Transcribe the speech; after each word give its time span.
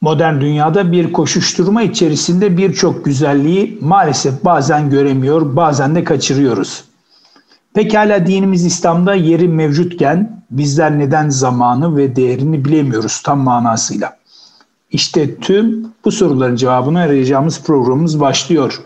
Modern 0.00 0.40
dünyada 0.40 0.92
bir 0.92 1.12
koşuşturma 1.12 1.82
içerisinde 1.82 2.56
birçok 2.56 3.04
güzelliği 3.04 3.78
maalesef 3.80 4.44
bazen 4.44 4.90
göremiyor, 4.90 5.56
bazen 5.56 5.94
de 5.94 6.04
kaçırıyoruz. 6.04 6.84
Pekala 7.74 8.26
dinimiz 8.26 8.64
İslam'da 8.64 9.14
yeri 9.14 9.48
mevcutken 9.48 10.42
bizler 10.50 10.98
neden 10.98 11.28
zamanı 11.28 11.96
ve 11.96 12.16
değerini 12.16 12.64
bilemiyoruz 12.64 13.22
tam 13.22 13.38
manasıyla? 13.38 14.16
İşte 14.90 15.36
tüm 15.36 15.86
bu 16.04 16.10
soruların 16.10 16.56
cevabını 16.56 17.00
arayacağımız 17.00 17.62
programımız 17.62 18.20
başlıyor. 18.20 18.80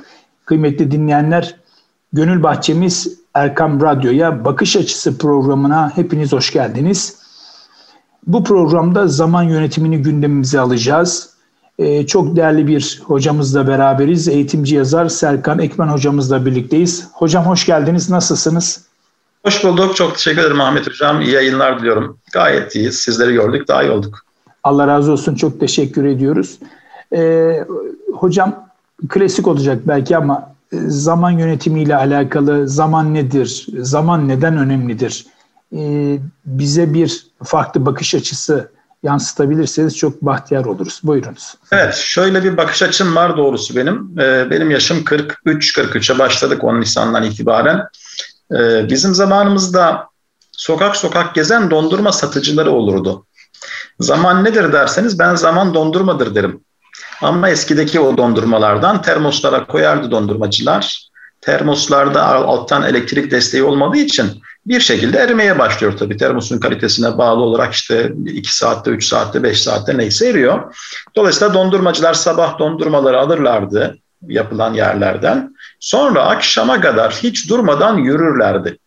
Kıymetli 0.44 0.90
dinleyenler, 0.90 1.54
Gönül 2.12 2.42
Bahçemiz 2.42 3.18
Erkam 3.34 3.80
Radyo'ya 3.80 4.44
Bakış 4.44 4.76
Açısı 4.76 5.18
programına 5.18 5.92
hepiniz 5.94 6.32
hoş 6.32 6.52
geldiniz. 6.52 7.23
Bu 8.27 8.45
programda 8.45 9.09
zaman 9.09 9.43
yönetimini 9.43 10.02
gündemimize 10.02 10.61
alacağız. 10.61 11.30
Ee, 11.79 12.06
çok 12.06 12.37
değerli 12.37 12.66
bir 12.66 13.02
hocamızla 13.05 13.69
beraberiz. 13.69 14.28
Eğitimci 14.28 14.74
yazar 14.74 15.09
Serkan 15.09 15.59
Ekmen 15.59 15.87
hocamızla 15.87 16.47
birlikteyiz. 16.47 17.09
Hocam 17.12 17.45
hoş 17.45 17.66
geldiniz. 17.66 18.10
Nasılsınız? 18.10 18.84
Hoş 19.45 19.64
bulduk. 19.64 19.97
Çok 19.97 20.14
teşekkür 20.14 20.41
ederim 20.41 20.60
Ahmet 20.60 20.87
Hocam. 20.87 21.20
İyi 21.20 21.30
yayınlar 21.30 21.78
diliyorum. 21.78 22.19
Gayet 22.33 22.74
iyiyiz. 22.74 22.98
Sizleri 22.98 23.33
gördük. 23.33 23.69
Daha 23.69 23.83
iyi 23.83 23.91
olduk. 23.91 24.19
Allah 24.64 24.86
razı 24.86 25.12
olsun. 25.12 25.34
Çok 25.34 25.61
teşekkür 25.61 26.05
ediyoruz. 26.05 26.59
Ee, 27.16 27.64
hocam 28.14 28.69
klasik 29.09 29.47
olacak 29.47 29.78
belki 29.84 30.16
ama 30.16 30.55
e, 30.72 30.77
zaman 30.86 31.30
yönetimiyle 31.30 31.97
alakalı 31.97 32.69
zaman 32.69 33.14
nedir? 33.14 33.66
Zaman 33.78 34.28
neden 34.28 34.59
önemlidir? 34.59 35.27
Ee, 35.74 36.19
bize 36.46 36.95
bir 36.95 37.27
farklı 37.45 37.87
bakış 37.87 38.14
açısı 38.14 38.70
yansıtabilirseniz 39.02 39.97
çok 39.97 40.23
bahtiyar 40.23 40.64
oluruz. 40.64 41.00
Buyurunuz. 41.05 41.55
Evet, 41.73 41.95
şöyle 41.95 42.45
bir 42.45 42.56
bakış 42.56 42.83
açım 42.83 43.16
var 43.16 43.37
doğrusu 43.37 43.77
benim. 43.77 44.20
Ee, 44.20 44.50
benim 44.50 44.70
yaşım 44.70 45.05
43, 45.05 45.78
43'e 45.78 46.19
başladık 46.19 46.64
10 46.64 46.80
Nisan'dan 46.80 47.22
itibaren. 47.22 47.89
Ee, 48.52 48.89
bizim 48.91 49.14
zamanımızda 49.14 50.08
sokak 50.52 50.97
sokak 50.97 51.34
gezen 51.34 51.70
dondurma 51.70 52.12
satıcıları 52.12 52.70
olurdu. 52.70 53.27
Zaman 54.00 54.45
nedir 54.45 54.72
derseniz 54.72 55.19
ben 55.19 55.34
zaman 55.34 55.75
dondurmadır 55.75 56.34
derim. 56.34 56.61
Ama 57.22 57.50
eskideki 57.50 58.00
o 58.00 58.17
dondurmalardan 58.17 59.02
termoslara 59.02 59.67
koyardı 59.67 60.11
dondurmacılar. 60.11 61.08
Termoslarda 61.41 62.27
alttan 62.27 62.83
elektrik 62.83 63.30
desteği 63.30 63.62
olmadığı 63.62 63.97
için 63.97 64.42
bir 64.67 64.81
şekilde 64.81 65.19
erimeye 65.19 65.59
başlıyor 65.59 65.97
tabii. 65.98 66.17
Termosun 66.17 66.59
kalitesine 66.59 67.19
bağlı 67.19 67.41
olarak 67.41 67.73
işte 67.75 68.12
2 68.27 68.57
saatte, 68.57 68.91
3 68.91 69.07
saatte, 69.07 69.43
5 69.43 69.62
saatte 69.62 69.98
neyse 69.98 70.29
eriyor. 70.29 70.75
Dolayısıyla 71.17 71.55
dondurmacılar 71.55 72.15
sabah 72.15 72.59
dondurmaları 72.59 73.20
alırlardı 73.20 73.98
yapılan 74.29 74.75
yerlerden. 74.75 75.55
Sonra 75.81 76.23
akşama 76.23 76.81
kadar 76.81 77.12
hiç 77.12 77.51
durmadan 77.51 77.97
yürürlerdi. 77.97 78.79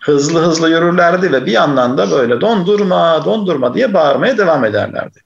Hızlı 0.00 0.40
hızlı 0.40 0.70
yürürlerdi 0.70 1.32
ve 1.32 1.46
bir 1.46 1.52
yandan 1.52 1.98
da 1.98 2.10
böyle 2.10 2.40
dondurma, 2.40 3.24
dondurma 3.24 3.74
diye 3.74 3.94
bağırmaya 3.94 4.38
devam 4.38 4.64
ederlerdi. 4.64 5.20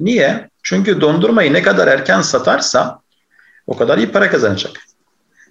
Niye? 0.00 0.50
Çünkü 0.62 1.00
dondurmayı 1.00 1.52
ne 1.52 1.62
kadar 1.62 1.88
erken 1.88 2.20
satarsa 2.20 3.00
o 3.66 3.76
kadar 3.76 3.98
iyi 3.98 4.12
para 4.12 4.30
kazanacak. 4.30 4.72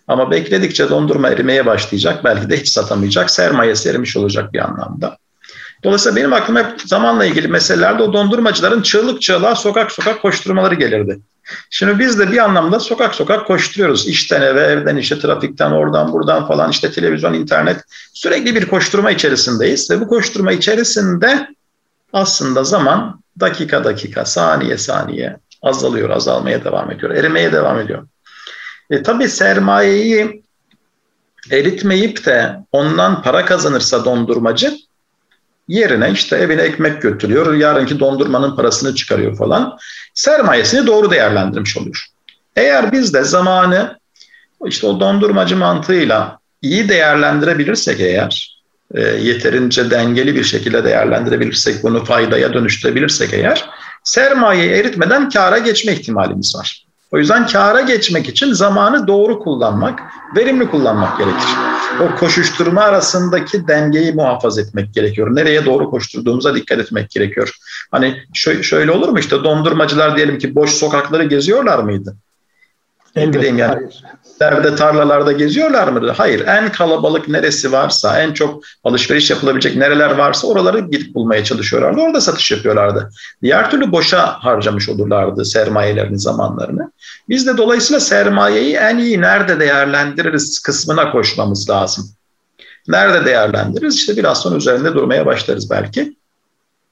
Ama 0.08 0.32
bekledikçe 0.32 0.90
dondurma 0.90 1.30
erimeye 1.30 1.66
başlayacak. 1.66 2.24
Belki 2.24 2.50
de 2.50 2.58
hiç 2.58 2.68
satamayacak. 2.68 3.30
Sermayesi 3.30 3.90
erimiş 3.90 4.18
olacak 4.18 4.54
bir 4.54 4.60
anlamda. 4.60 5.18
Dolayısıyla 5.84 6.16
benim 6.16 6.34
aklıma 6.34 6.60
hep 6.60 6.82
zamanla 6.82 7.26
ilgili 7.26 7.48
meselelerde 7.48 8.04
o 8.04 8.14
dondurmacıların 8.14 8.82
çığlık 8.82 9.22
çığlığa 9.22 9.56
sokak 9.56 9.92
sokak 9.92 10.22
koşturmaları 10.22 10.76
gelirdi. 10.76 11.20
Şimdi 11.70 12.00
biz 12.00 12.20
de 12.20 12.32
bir 12.32 12.38
anlamda 12.38 12.80
sokak 12.80 13.16
sokak 13.16 13.48
koşturuyoruz. 13.48 14.08
İşten 14.08 14.42
eve, 14.42 14.62
evden 14.62 14.98
işe, 14.98 15.20
trafikten, 15.20 15.72
oradan 15.72 16.14
buradan 16.14 16.48
falan 16.48 16.72
işte 16.72 16.92
televizyon, 16.92 17.34
internet 17.34 17.82
sürekli 18.14 18.56
bir 18.56 18.66
koşturma 18.66 19.12
içerisindeyiz. 19.12 19.92
Ve 19.92 20.02
bu 20.02 20.08
koşturma 20.08 20.52
içerisinde 20.52 21.48
aslında 22.14 22.64
zaman 22.64 23.22
dakika 23.40 23.84
dakika, 23.84 24.26
saniye 24.26 24.78
saniye 24.78 25.38
azalıyor, 25.62 26.10
azalmaya 26.10 26.64
devam 26.64 26.92
ediyor, 26.92 27.12
erimeye 27.12 27.52
devam 27.52 27.80
ediyor. 27.80 28.08
E, 28.94 29.04
tabii 29.04 29.30
sermayeyi 29.30 30.44
eritmeyip 31.52 32.26
de 32.26 32.56
ondan 32.72 33.22
para 33.22 33.46
kazanırsa 33.46 34.06
dondurmacı 34.06 34.74
yerine 35.68 36.12
işte 36.12 36.36
evine 36.36 36.62
ekmek 36.62 37.02
götürüyor, 37.02 37.54
yarınki 37.54 38.00
dondurmanın 38.00 38.56
parasını 38.56 38.96
çıkarıyor 38.96 39.38
falan. 39.38 39.78
Sermayesini 40.14 40.88
doğru 40.88 41.12
değerlendirmiş 41.12 41.78
oluyor. 41.78 42.06
Eğer 42.56 42.92
biz 42.92 43.14
de 43.14 43.24
zamanı 43.24 43.98
işte 44.66 44.88
o 44.88 45.00
dondurmacı 45.00 45.58
mantığıyla 45.58 46.40
iyi 46.62 46.90
değerlendirebilirsek 46.90 48.00
eğer, 48.00 48.62
e, 48.96 49.02
yeterince 49.02 49.92
dengeli 49.92 50.36
bir 50.36 50.44
şekilde 50.44 50.84
değerlendirebilirsek, 50.84 51.84
bunu 51.84 52.06
faydaya 52.06 52.54
dönüştürebilirsek 52.54 53.34
eğer, 53.34 53.70
sermayeyi 54.04 54.70
eritmeden 54.70 55.30
kâra 55.30 55.58
geçme 55.58 55.94
ihtimalimiz 55.94 56.56
var. 56.56 56.86
O 57.14 57.18
yüzden 57.18 57.48
kâra 57.48 57.82
geçmek 57.82 58.30
için 58.30 58.54
zamanı 58.54 59.08
doğru 59.08 59.40
kullanmak, 59.40 60.00
verimli 60.36 60.70
kullanmak 60.70 61.18
gerekir. 61.18 61.48
O 62.02 62.16
koşuşturma 62.16 62.82
arasındaki 62.82 63.68
dengeyi 63.68 64.14
muhafaza 64.14 64.62
etmek 64.62 64.94
gerekiyor. 64.94 65.36
Nereye 65.36 65.66
doğru 65.66 65.90
koşturduğumuza 65.90 66.56
dikkat 66.56 66.80
etmek 66.80 67.10
gerekiyor. 67.10 67.52
Hani 67.92 68.24
şöyle 68.62 68.92
olur 68.92 69.10
mu 69.10 69.20
işte 69.20 69.44
dondurmacılar 69.44 70.18
diyelim 70.18 70.38
ki 70.38 70.56
boş 70.56 70.70
sokakları 70.70 71.24
geziyorlar 71.24 71.80
mıydı? 71.80 72.16
Elbette 73.16 73.48
yani. 73.48 73.90
hayır 74.40 74.76
tarlalarda 74.76 75.32
geziyorlar 75.32 75.88
mı? 75.88 76.12
Hayır. 76.18 76.48
En 76.48 76.72
kalabalık 76.72 77.28
neresi 77.28 77.72
varsa, 77.72 78.22
en 78.22 78.34
çok 78.34 78.64
alışveriş 78.84 79.30
yapılabilecek 79.30 79.76
nereler 79.76 80.12
varsa 80.12 80.48
oraları 80.48 80.80
gidip 80.80 81.16
bulmaya 81.16 81.44
çalışıyorlardı. 81.44 82.02
Orada 82.02 82.22
satış 82.22 82.52
yapıyorlardı. 82.52 83.10
Diğer 83.42 83.72
türlü 83.72 83.92
boşa 83.92 84.28
harcamış 84.44 84.90
olurlardı 84.90 85.46
sermayelerini, 85.46 86.20
zamanlarını. 86.20 86.92
Biz 87.30 87.48
de 87.48 87.58
dolayısıyla 87.58 88.00
sermayeyi 88.00 88.76
en 88.76 88.98
iyi 88.98 89.22
nerede 89.22 89.60
değerlendiririz 89.60 90.60
kısmına 90.60 91.12
koşmamız 91.12 91.70
lazım. 91.70 92.10
Nerede 92.88 93.26
değerlendiririz? 93.26 93.96
İşte 93.96 94.18
biraz 94.18 94.42
sonra 94.42 94.56
üzerinde 94.56 94.94
durmaya 94.94 95.26
başlarız 95.26 95.70
belki. 95.70 96.16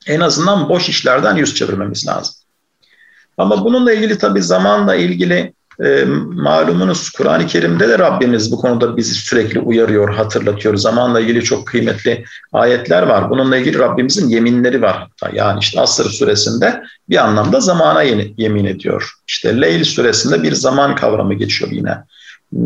En 0.08 0.20
azından 0.20 0.70
boş 0.70 0.90
işlerden 0.90 1.36
yüz 1.36 1.56
çevirmemiz 1.56 2.08
lazım. 2.08 2.36
Ama 3.38 3.66
bununla 3.66 3.94
ilgili 3.94 4.18
tabii 4.18 4.42
zamanla 4.42 4.96
ilgili 4.96 5.54
e, 5.86 6.06
malumunuz 6.34 7.10
Kur'an-ı 7.10 7.48
Kerim'de 7.48 7.90
de 7.90 8.00
Rabbimiz 8.00 8.52
bu 8.52 8.58
konuda 8.58 8.98
bizi 8.98 9.14
sürekli 9.14 9.60
uyarıyor, 9.60 10.14
hatırlatıyor. 10.14 10.76
Zamanla 10.76 11.20
ilgili 11.20 11.44
çok 11.44 11.68
kıymetli 11.68 12.26
ayetler 12.54 13.04
var. 13.04 13.30
Bununla 13.30 13.58
ilgili 13.58 13.80
Rabbimizin 13.80 14.30
yeminleri 14.30 14.82
var 14.82 14.98
hatta. 14.98 15.36
Yani 15.36 15.60
işte 15.60 15.82
Asır 15.82 16.10
suresinde 16.10 16.84
bir 17.10 17.26
anlamda 17.26 17.60
zamana 17.60 18.02
yemin 18.38 18.66
ediyor. 18.66 19.12
İşte 19.28 19.62
Leyl 19.62 19.84
suresinde 19.84 20.44
bir 20.44 20.54
zaman 20.54 20.96
kavramı 20.96 21.34
geçiyor 21.34 21.72
yine. 21.72 21.98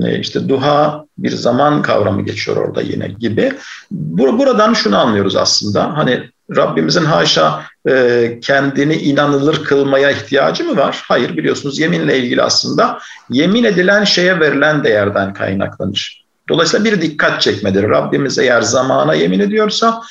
E, 0.04 0.20
işte 0.20 0.50
duha 0.50 1.06
bir 1.18 1.32
zaman 1.32 1.82
kavramı 1.82 2.26
geçiyor 2.26 2.58
orada 2.58 2.82
yine 2.82 3.08
gibi. 3.20 3.54
Buradan 3.92 4.74
şunu 4.74 4.98
anlıyoruz 4.98 5.36
aslında. 5.36 5.98
Hani 5.98 6.30
Rabbimizin 6.56 7.06
haşa 7.06 7.64
e, 7.88 8.38
kendini 8.42 8.96
inanılır 8.96 9.64
kılmaya 9.64 10.12
ihtiyacı 10.12 10.64
mı 10.64 10.78
var? 10.78 11.04
Hayır 11.08 11.38
biliyorsunuz 11.38 11.80
yeminle 11.80 12.18
ilgili 12.18 12.42
aslında 12.42 13.00
yemin 13.30 13.64
edilen 13.64 14.04
şeye 14.04 14.40
verilen 14.40 14.84
değerden 14.84 15.34
kaynaklanır. 15.34 16.26
Dolayısıyla 16.50 16.86
bir 16.86 17.02
dikkat 17.02 17.42
çekmedir. 17.42 17.84
Rabbimiz 17.84 18.40
eğer 18.40 18.62
zamana 18.62 19.14
yemin 19.14 19.40
ediyorsa 19.40 20.02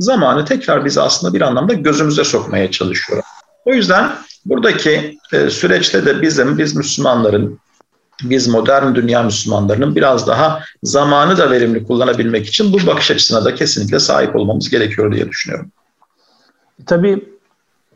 zamanı 0.00 0.44
tekrar 0.44 0.84
bize 0.84 1.00
aslında 1.00 1.34
bir 1.34 1.40
anlamda 1.40 1.72
gözümüze 1.72 2.24
sokmaya 2.24 2.70
çalışıyor. 2.70 3.22
O 3.64 3.74
yüzden 3.74 4.10
buradaki 4.44 5.18
e, 5.32 5.50
süreçte 5.50 6.06
de 6.06 6.22
bizim, 6.22 6.58
biz 6.58 6.76
Müslümanların 6.76 7.60
biz 8.22 8.48
modern 8.48 8.94
dünya 8.94 9.22
Müslümanlarının 9.22 9.96
biraz 9.96 10.26
daha 10.26 10.60
zamanı 10.82 11.38
da 11.38 11.50
verimli 11.50 11.84
kullanabilmek 11.84 12.46
için 12.46 12.72
bu 12.72 12.86
bakış 12.86 13.10
açısına 13.10 13.44
da 13.44 13.54
kesinlikle 13.54 13.98
sahip 13.98 14.36
olmamız 14.36 14.70
gerekiyor 14.70 15.12
diye 15.12 15.28
düşünüyorum. 15.28 15.70
Tabii 16.86 17.24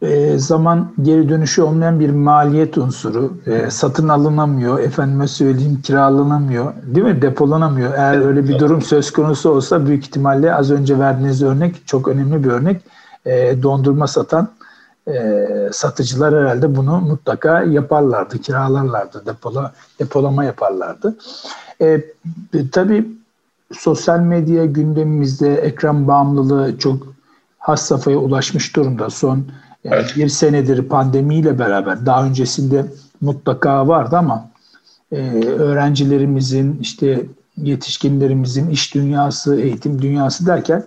e, 0.03 0.39
zaman 0.39 0.93
geri 1.03 1.29
dönüşü 1.29 1.63
olmayan 1.63 2.01
bir 2.01 2.11
maliyet 2.11 2.79
unsuru. 2.79 3.37
E, 3.47 3.71
satın 3.71 4.09
alınamıyor, 4.09 4.79
efendime 4.79 5.29
söyleyeyim 5.29 5.81
kiralanamıyor, 5.83 6.73
değil 6.83 7.07
mi? 7.07 7.23
Depolanamıyor. 7.23 7.95
Eğer 7.95 8.27
öyle 8.27 8.49
bir 8.49 8.59
durum 8.59 8.83
söz 8.83 9.11
konusu 9.11 9.51
olsa 9.51 9.87
büyük 9.87 10.05
ihtimalle 10.05 10.55
az 10.55 10.71
önce 10.71 10.99
verdiğiniz 10.99 11.43
örnek 11.43 11.87
çok 11.87 12.09
önemli 12.09 12.45
bir 12.45 12.51
örnek. 12.51 12.81
E, 13.27 13.63
dondurma 13.63 14.07
satan 14.07 14.49
e, 15.09 15.47
satıcılar 15.73 16.35
herhalde 16.35 16.77
bunu 16.77 17.01
mutlaka 17.01 17.63
yaparlardı, 17.63 18.39
kiralarlardı, 18.39 19.27
depola, 19.27 19.73
depolama 19.99 20.45
yaparlardı. 20.45 21.17
E, 21.81 22.05
tabii 22.73 23.09
sosyal 23.73 24.19
medya 24.19 24.65
gündemimizde 24.65 25.55
ekran 25.55 26.09
bağımlılığı 26.09 26.79
çok 26.79 27.15
has 27.59 27.83
safhaya 27.83 28.19
ulaşmış 28.19 28.77
durumda. 28.77 29.11
Son 29.11 29.45
Yani 29.85 29.97
evet. 29.97 30.17
Bir 30.17 30.29
senedir 30.29 30.89
pandemiyle 30.89 31.59
beraber 31.59 32.07
daha 32.07 32.25
öncesinde 32.25 32.87
mutlaka 33.21 33.89
vardı 33.89 34.17
ama 34.17 34.51
e, 35.13 35.45
öğrencilerimizin 35.45 36.79
işte 36.81 37.27
yetişkinlerimizin 37.57 38.71
iş 38.71 38.95
dünyası, 38.95 39.61
eğitim 39.61 40.03
dünyası 40.03 40.47
derken 40.47 40.85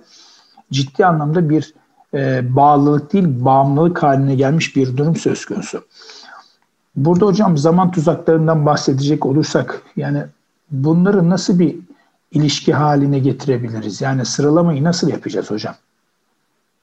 ciddi 0.71 1.05
anlamda 1.05 1.49
bir 1.49 1.73
e, 2.15 2.55
bağlılık 2.55 3.13
değil 3.13 3.25
bağımlılık 3.27 4.03
haline 4.03 4.35
gelmiş 4.35 4.75
bir 4.75 4.97
durum 4.97 5.15
söz 5.15 5.45
konusu. 5.45 5.85
Burada 6.95 7.25
hocam 7.25 7.57
zaman 7.57 7.91
tuzaklarından 7.91 8.65
bahsedecek 8.65 9.25
olursak 9.25 9.81
yani 9.95 10.23
bunları 10.71 11.29
nasıl 11.29 11.59
bir 11.59 11.75
ilişki 12.31 12.73
haline 12.73 13.19
getirebiliriz? 13.19 14.01
Yani 14.01 14.25
sıralamayı 14.25 14.83
nasıl 14.83 15.09
yapacağız 15.09 15.51
hocam? 15.51 15.75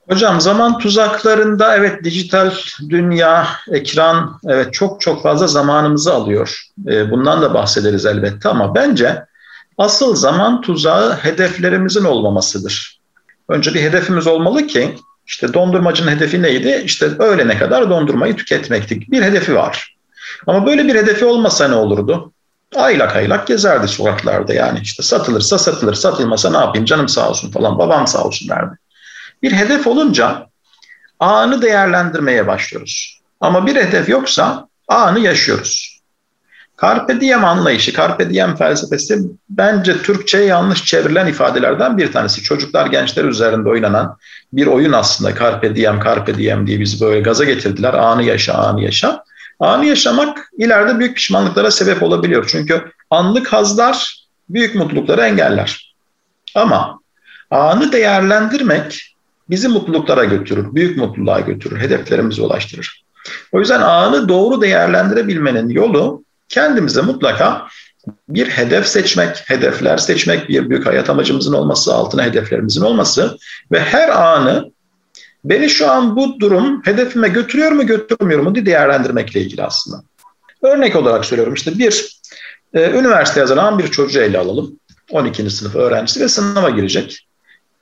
Hocam 0.09 0.41
zaman 0.41 0.79
tuzaklarında 0.79 1.77
evet 1.77 2.05
dijital 2.05 2.51
dünya, 2.89 3.47
ekran 3.71 4.41
evet 4.45 4.73
çok 4.73 5.01
çok 5.01 5.23
fazla 5.23 5.47
zamanımızı 5.47 6.15
alıyor. 6.15 6.63
E, 6.87 7.11
bundan 7.11 7.43
da 7.43 7.55
bahsederiz 7.55 8.07
elbette 8.07 8.49
ama 8.49 8.75
bence 8.75 9.27
asıl 9.79 10.17
zaman 10.17 10.61
tuzağı 10.61 11.15
hedeflerimizin 11.15 12.05
olmamasıdır. 12.05 13.01
Önce 13.49 13.75
bir 13.75 13.83
hedefimiz 13.83 14.27
olmalı 14.27 14.67
ki 14.67 14.97
işte 15.27 15.55
dondurmacının 15.55 16.11
hedefi 16.11 16.43
neydi? 16.43 16.83
İşte 16.85 17.07
öğlene 17.19 17.59
kadar 17.59 17.91
dondurmayı 17.91 18.37
tüketmekti. 18.37 19.01
Bir 19.01 19.23
hedefi 19.23 19.55
var. 19.55 19.97
Ama 20.47 20.67
böyle 20.67 20.89
bir 20.89 20.95
hedefi 20.95 21.25
olmasa 21.25 21.69
ne 21.69 21.75
olurdu? 21.75 22.33
Aylak 22.77 23.17
aylak 23.17 23.47
gezerdi 23.47 23.89
sokaklarda 23.89 24.55
yani 24.55 24.79
işte 24.83 25.03
satılırsa 25.03 25.59
satılır, 25.59 25.95
satılmasa 25.95 26.51
ne 26.51 26.57
yapayım 26.57 26.85
canım 26.85 27.09
sağ 27.09 27.31
olsun 27.31 27.51
falan, 27.51 27.79
babam 27.79 28.07
sağ 28.07 28.25
olsun 28.25 28.49
derdi. 28.49 28.77
Bir 29.43 29.53
hedef 29.53 29.87
olunca 29.87 30.47
anı 31.21 31.63
değerlendirmeye 31.63 32.47
başlıyoruz. 32.47 33.21
Ama 33.41 33.67
bir 33.67 33.77
hedef 33.77 34.09
yoksa 34.09 34.69
anı 34.89 35.21
yaşıyoruz. 35.21 35.92
Carpe 36.83 37.21
diem 37.21 37.45
anlayışı, 37.45 37.93
Carpe 37.93 38.31
diem 38.31 38.57
felsefesi 38.57 39.19
bence 39.51 40.03
Türkçe'ye 40.03 40.45
yanlış 40.45 40.85
çevrilen 40.85 41.27
ifadelerden 41.27 41.99
bir 41.99 42.13
tanesi. 42.13 42.43
Çocuklar, 42.43 42.87
gençler 42.87 43.25
üzerinde 43.25 43.69
oynanan 43.69 44.17
bir 44.53 44.67
oyun 44.67 44.93
aslında. 44.93 45.39
Carpe 45.39 45.77
diem, 45.77 46.01
Carpe 46.05 46.35
diem 46.35 46.67
diye 46.67 46.81
bizi 46.81 47.01
böyle 47.01 47.21
gaza 47.21 47.45
getirdiler. 47.45 47.95
Anı 47.95 48.23
yaşa, 48.23 48.55
anı 48.55 48.83
yaşa. 48.83 49.25
Anı 49.61 49.87
yaşamak 49.87 50.51
ileride 50.59 50.99
büyük 50.99 51.17
pişmanlıklara 51.17 51.71
sebep 51.71 52.03
olabiliyor. 52.03 52.45
Çünkü 52.49 52.85
anlık 53.11 53.53
hazlar 53.53 54.27
büyük 54.49 54.75
mutlulukları 54.75 55.21
engeller. 55.21 55.95
Ama 56.55 57.01
anı 57.51 57.93
değerlendirmek 57.93 59.17
bizi 59.51 59.69
mutluluklara 59.69 60.25
götürür, 60.25 60.75
büyük 60.75 60.97
mutluluğa 60.97 61.41
götürür, 61.41 61.81
hedeflerimize 61.81 62.43
ulaştırır. 62.43 63.05
O 63.53 63.59
yüzden 63.59 63.81
anı 63.81 64.29
doğru 64.29 64.61
değerlendirebilmenin 64.61 65.69
yolu 65.69 66.23
kendimize 66.53 67.03
mutlaka 67.03 67.67
bir 68.29 68.49
hedef 68.49 68.87
seçmek, 68.87 69.51
hedefler 69.51 69.97
seçmek, 69.99 70.49
bir 70.49 70.71
büyük 70.71 70.87
hayat 70.87 71.11
amacımızın 71.11 71.53
olması, 71.53 71.95
altına 71.95 72.25
hedeflerimizin 72.25 72.83
olması 72.83 73.39
ve 73.73 73.81
her 73.81 74.09
anı 74.09 74.73
beni 75.45 75.69
şu 75.69 75.91
an 75.91 76.17
bu 76.17 76.41
durum 76.41 76.83
hedefime 76.85 77.29
götürüyor 77.29 77.73
mu 77.73 77.87
götürmüyor 77.87 78.41
mu 78.41 78.55
diye 78.55 78.67
değerlendirmekle 78.67 79.41
ilgili 79.41 79.63
aslında. 79.63 80.03
Örnek 80.63 80.97
olarak 80.97 81.25
söylüyorum 81.25 81.55
işte 81.55 81.79
bir 81.79 82.21
e, 82.75 82.91
üniversite 82.91 83.41
yazanan 83.41 83.79
bir 83.79 83.89
çocuğu 83.89 84.21
ele 84.21 84.39
alalım. 84.39 84.79
12. 85.11 85.51
sınıf 85.51 85.75
öğrencisi 85.75 86.21
ve 86.21 86.29
sınava 86.29 86.71
girecek. 86.71 87.29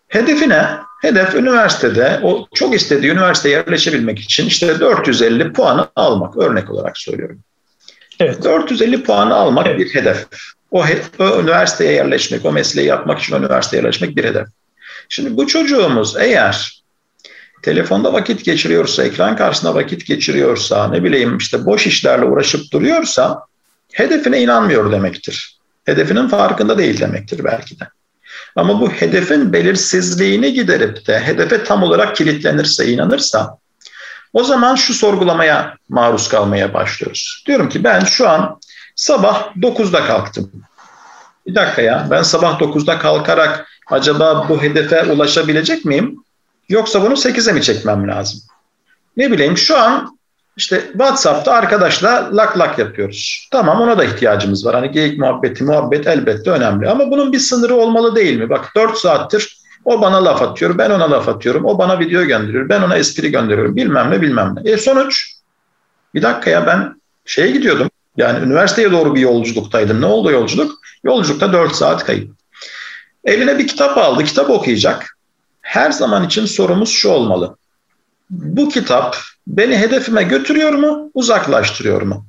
Hedefi 0.08 0.48
ne? 0.48 0.66
Hedef 1.02 1.34
üniversitede 1.34 2.20
o 2.22 2.46
çok 2.54 2.74
istediği 2.74 3.12
üniversiteye 3.12 3.56
yerleşebilmek 3.56 4.18
için 4.18 4.46
işte 4.46 4.80
450 4.80 5.52
puanı 5.52 5.88
almak 5.96 6.36
örnek 6.36 6.70
olarak 6.70 6.98
söylüyorum. 6.98 7.40
Evet. 8.20 8.44
450 8.44 9.02
puanı 9.02 9.34
almak 9.34 9.66
evet. 9.66 9.78
bir 9.78 9.94
hedef. 9.94 10.26
O, 10.70 10.84
o 11.18 11.40
üniversiteye 11.40 11.92
yerleşmek, 11.92 12.44
o 12.44 12.52
mesleği 12.52 12.88
yapmak 12.88 13.18
için 13.18 13.36
üniversiteye 13.36 13.82
yerleşmek 13.82 14.16
bir 14.16 14.24
hedef. 14.24 14.46
Şimdi 15.08 15.36
bu 15.36 15.46
çocuğumuz 15.46 16.16
eğer 16.16 16.82
telefonda 17.62 18.12
vakit 18.12 18.44
geçiriyorsa, 18.44 19.04
ekran 19.04 19.36
karşısında 19.36 19.74
vakit 19.74 20.06
geçiriyorsa, 20.06 20.88
ne 20.88 21.04
bileyim 21.04 21.38
işte 21.38 21.66
boş 21.66 21.86
işlerle 21.86 22.24
uğraşıp 22.24 22.72
duruyorsa 22.72 23.44
hedefine 23.92 24.42
inanmıyor 24.42 24.92
demektir. 24.92 25.58
Hedefinin 25.84 26.28
farkında 26.28 26.78
değil 26.78 27.00
demektir 27.00 27.44
belki 27.44 27.80
de. 27.80 27.88
Ama 28.56 28.80
bu 28.80 28.90
hedefin 28.90 29.52
belirsizliğini 29.52 30.52
giderip 30.52 31.06
de 31.06 31.20
hedefe 31.20 31.64
tam 31.64 31.82
olarak 31.82 32.16
kilitlenirse, 32.16 32.88
inanırsa 32.88 33.58
o 34.32 34.44
zaman 34.44 34.74
şu 34.74 34.94
sorgulamaya 34.94 35.76
maruz 35.88 36.28
kalmaya 36.28 36.74
başlıyoruz. 36.74 37.44
Diyorum 37.46 37.68
ki 37.68 37.84
ben 37.84 38.00
şu 38.00 38.28
an 38.28 38.60
sabah 38.96 39.56
9'da 39.56 40.04
kalktım. 40.04 40.50
Bir 41.46 41.54
dakika 41.54 41.82
ya 41.82 42.06
ben 42.10 42.22
sabah 42.22 42.60
9'da 42.60 42.98
kalkarak 42.98 43.66
acaba 43.90 44.46
bu 44.48 44.62
hedefe 44.62 45.12
ulaşabilecek 45.12 45.84
miyim? 45.84 46.24
Yoksa 46.68 47.02
bunu 47.02 47.12
8'e 47.12 47.52
mi 47.52 47.62
çekmem 47.62 48.08
lazım? 48.08 48.40
Ne 49.16 49.32
bileyim 49.32 49.56
şu 49.56 49.78
an 49.78 50.18
işte 50.56 50.80
WhatsApp'ta 50.92 51.52
arkadaşla 51.52 52.30
lak 52.32 52.58
lak 52.58 52.78
yapıyoruz. 52.78 53.48
Tamam 53.52 53.80
ona 53.80 53.98
da 53.98 54.04
ihtiyacımız 54.04 54.66
var. 54.66 54.74
Hani 54.74 54.90
geyik 54.90 55.18
muhabbeti, 55.18 55.64
muhabbet 55.64 56.06
elbette 56.06 56.50
önemli. 56.50 56.88
Ama 56.88 57.10
bunun 57.10 57.32
bir 57.32 57.38
sınırı 57.38 57.74
olmalı 57.74 58.16
değil 58.16 58.38
mi? 58.38 58.50
Bak 58.50 58.72
4 58.76 58.98
saattir 58.98 59.59
o 59.84 60.00
bana 60.00 60.24
laf 60.24 60.42
atıyor, 60.42 60.78
ben 60.78 60.90
ona 60.90 61.10
laf 61.10 61.28
atıyorum. 61.28 61.64
O 61.64 61.78
bana 61.78 62.00
video 62.00 62.24
gönderiyor, 62.24 62.68
ben 62.68 62.82
ona 62.82 62.96
espri 62.96 63.30
gönderiyorum. 63.30 63.76
Bilmem 63.76 64.10
ne 64.10 64.22
bilmem 64.22 64.54
ne. 64.56 64.70
E 64.70 64.76
sonuç, 64.76 65.32
bir 66.14 66.22
dakika 66.22 66.50
ya 66.50 66.66
ben 66.66 67.00
şeye 67.24 67.50
gidiyordum. 67.50 67.90
Yani 68.16 68.46
üniversiteye 68.46 68.92
doğru 68.92 69.14
bir 69.14 69.20
yolculuktaydım. 69.20 70.00
Ne 70.00 70.06
oldu 70.06 70.30
yolculuk? 70.30 70.80
Yolculukta 71.04 71.52
4 71.52 71.74
saat 71.74 72.04
kayıp. 72.04 72.30
Eline 73.24 73.58
bir 73.58 73.66
kitap 73.66 73.98
aldı, 73.98 74.24
kitap 74.24 74.50
okuyacak. 74.50 75.16
Her 75.60 75.90
zaman 75.90 76.26
için 76.26 76.46
sorumuz 76.46 76.90
şu 76.90 77.08
olmalı. 77.08 77.56
Bu 78.30 78.68
kitap 78.68 79.16
beni 79.46 79.78
hedefime 79.78 80.22
götürüyor 80.22 80.72
mu, 80.72 81.10
uzaklaştırıyor 81.14 82.02
mu? 82.02 82.26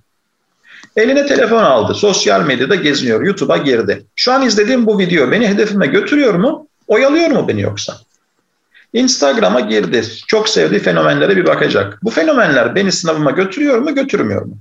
Eline 0.95 1.25
telefon 1.25 1.63
aldı, 1.63 1.93
sosyal 1.93 2.41
medyada 2.41 2.75
geziniyor, 2.75 3.21
YouTube'a 3.21 3.57
girdi. 3.57 4.05
Şu 4.15 4.33
an 4.33 4.41
izlediğim 4.41 4.85
bu 4.85 4.99
video 4.99 5.31
beni 5.31 5.47
hedefime 5.47 5.87
götürüyor 5.87 6.33
mu, 6.33 6.67
oyalıyor 6.91 7.29
mu 7.29 7.47
beni 7.47 7.61
yoksa? 7.61 7.97
Instagram'a 8.93 9.59
girdi, 9.59 10.03
çok 10.27 10.49
sevdiği 10.49 10.79
fenomenlere 10.79 11.37
bir 11.37 11.45
bakacak. 11.45 11.99
Bu 12.03 12.09
fenomenler 12.09 12.75
beni 12.75 12.91
sınavıma 12.91 13.31
götürüyor 13.31 13.77
mu, 13.77 13.95
götürmüyor 13.95 14.41
mu? 14.41 14.57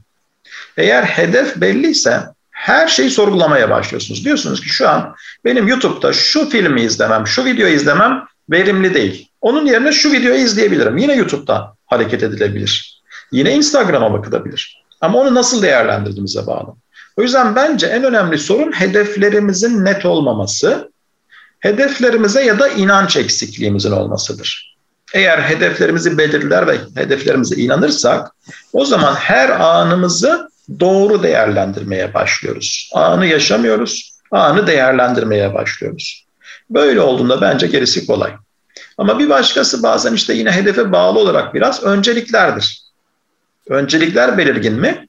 Eğer 0.76 1.02
hedef 1.02 1.56
belliyse 1.56 2.20
her 2.50 2.88
şeyi 2.88 3.10
sorgulamaya 3.10 3.70
başlıyorsunuz. 3.70 4.24
Diyorsunuz 4.24 4.60
ki 4.60 4.68
şu 4.68 4.88
an 4.88 5.14
benim 5.44 5.68
YouTube'da 5.68 6.12
şu 6.12 6.50
filmi 6.50 6.82
izlemem, 6.82 7.26
şu 7.26 7.44
videoyu 7.44 7.74
izlemem 7.74 8.24
verimli 8.50 8.94
değil. 8.94 9.28
Onun 9.40 9.66
yerine 9.66 9.92
şu 9.92 10.12
videoyu 10.12 10.40
izleyebilirim. 10.40 10.96
Yine 10.96 11.14
YouTube'da 11.14 11.74
hareket 11.86 12.22
edilebilir. 12.22 13.02
Yine 13.32 13.54
Instagram'a 13.54 14.12
bakılabilir. 14.12 14.84
Ama 15.00 15.18
onu 15.18 15.34
nasıl 15.34 15.62
değerlendirdiğimize 15.62 16.46
bağlı. 16.46 16.74
O 17.16 17.22
yüzden 17.22 17.56
bence 17.56 17.86
en 17.86 18.04
önemli 18.04 18.38
sorun 18.38 18.72
hedeflerimizin 18.72 19.84
net 19.84 20.06
olmaması, 20.06 20.90
hedeflerimize 21.60 22.44
ya 22.44 22.58
da 22.58 22.68
inanç 22.68 23.16
eksikliğimizin 23.16 23.92
olmasıdır. 23.92 24.76
Eğer 25.14 25.38
hedeflerimizi 25.38 26.18
belirler 26.18 26.66
ve 26.66 26.78
hedeflerimize 26.94 27.56
inanırsak 27.56 28.30
o 28.72 28.84
zaman 28.84 29.14
her 29.14 29.48
anımızı 29.60 30.50
doğru 30.80 31.22
değerlendirmeye 31.22 32.14
başlıyoruz. 32.14 32.90
Anı 32.94 33.26
yaşamıyoruz, 33.26 34.12
anı 34.30 34.66
değerlendirmeye 34.66 35.54
başlıyoruz. 35.54 36.26
Böyle 36.70 37.00
olduğunda 37.00 37.40
bence 37.40 37.66
gerisi 37.66 38.06
kolay. 38.06 38.32
Ama 38.98 39.18
bir 39.18 39.28
başkası 39.28 39.82
bazen 39.82 40.14
işte 40.14 40.34
yine 40.34 40.52
hedefe 40.52 40.92
bağlı 40.92 41.18
olarak 41.18 41.54
biraz 41.54 41.82
önceliklerdir. 41.82 42.82
Öncelikler 43.68 44.38
belirgin 44.38 44.74
mi? 44.74 45.08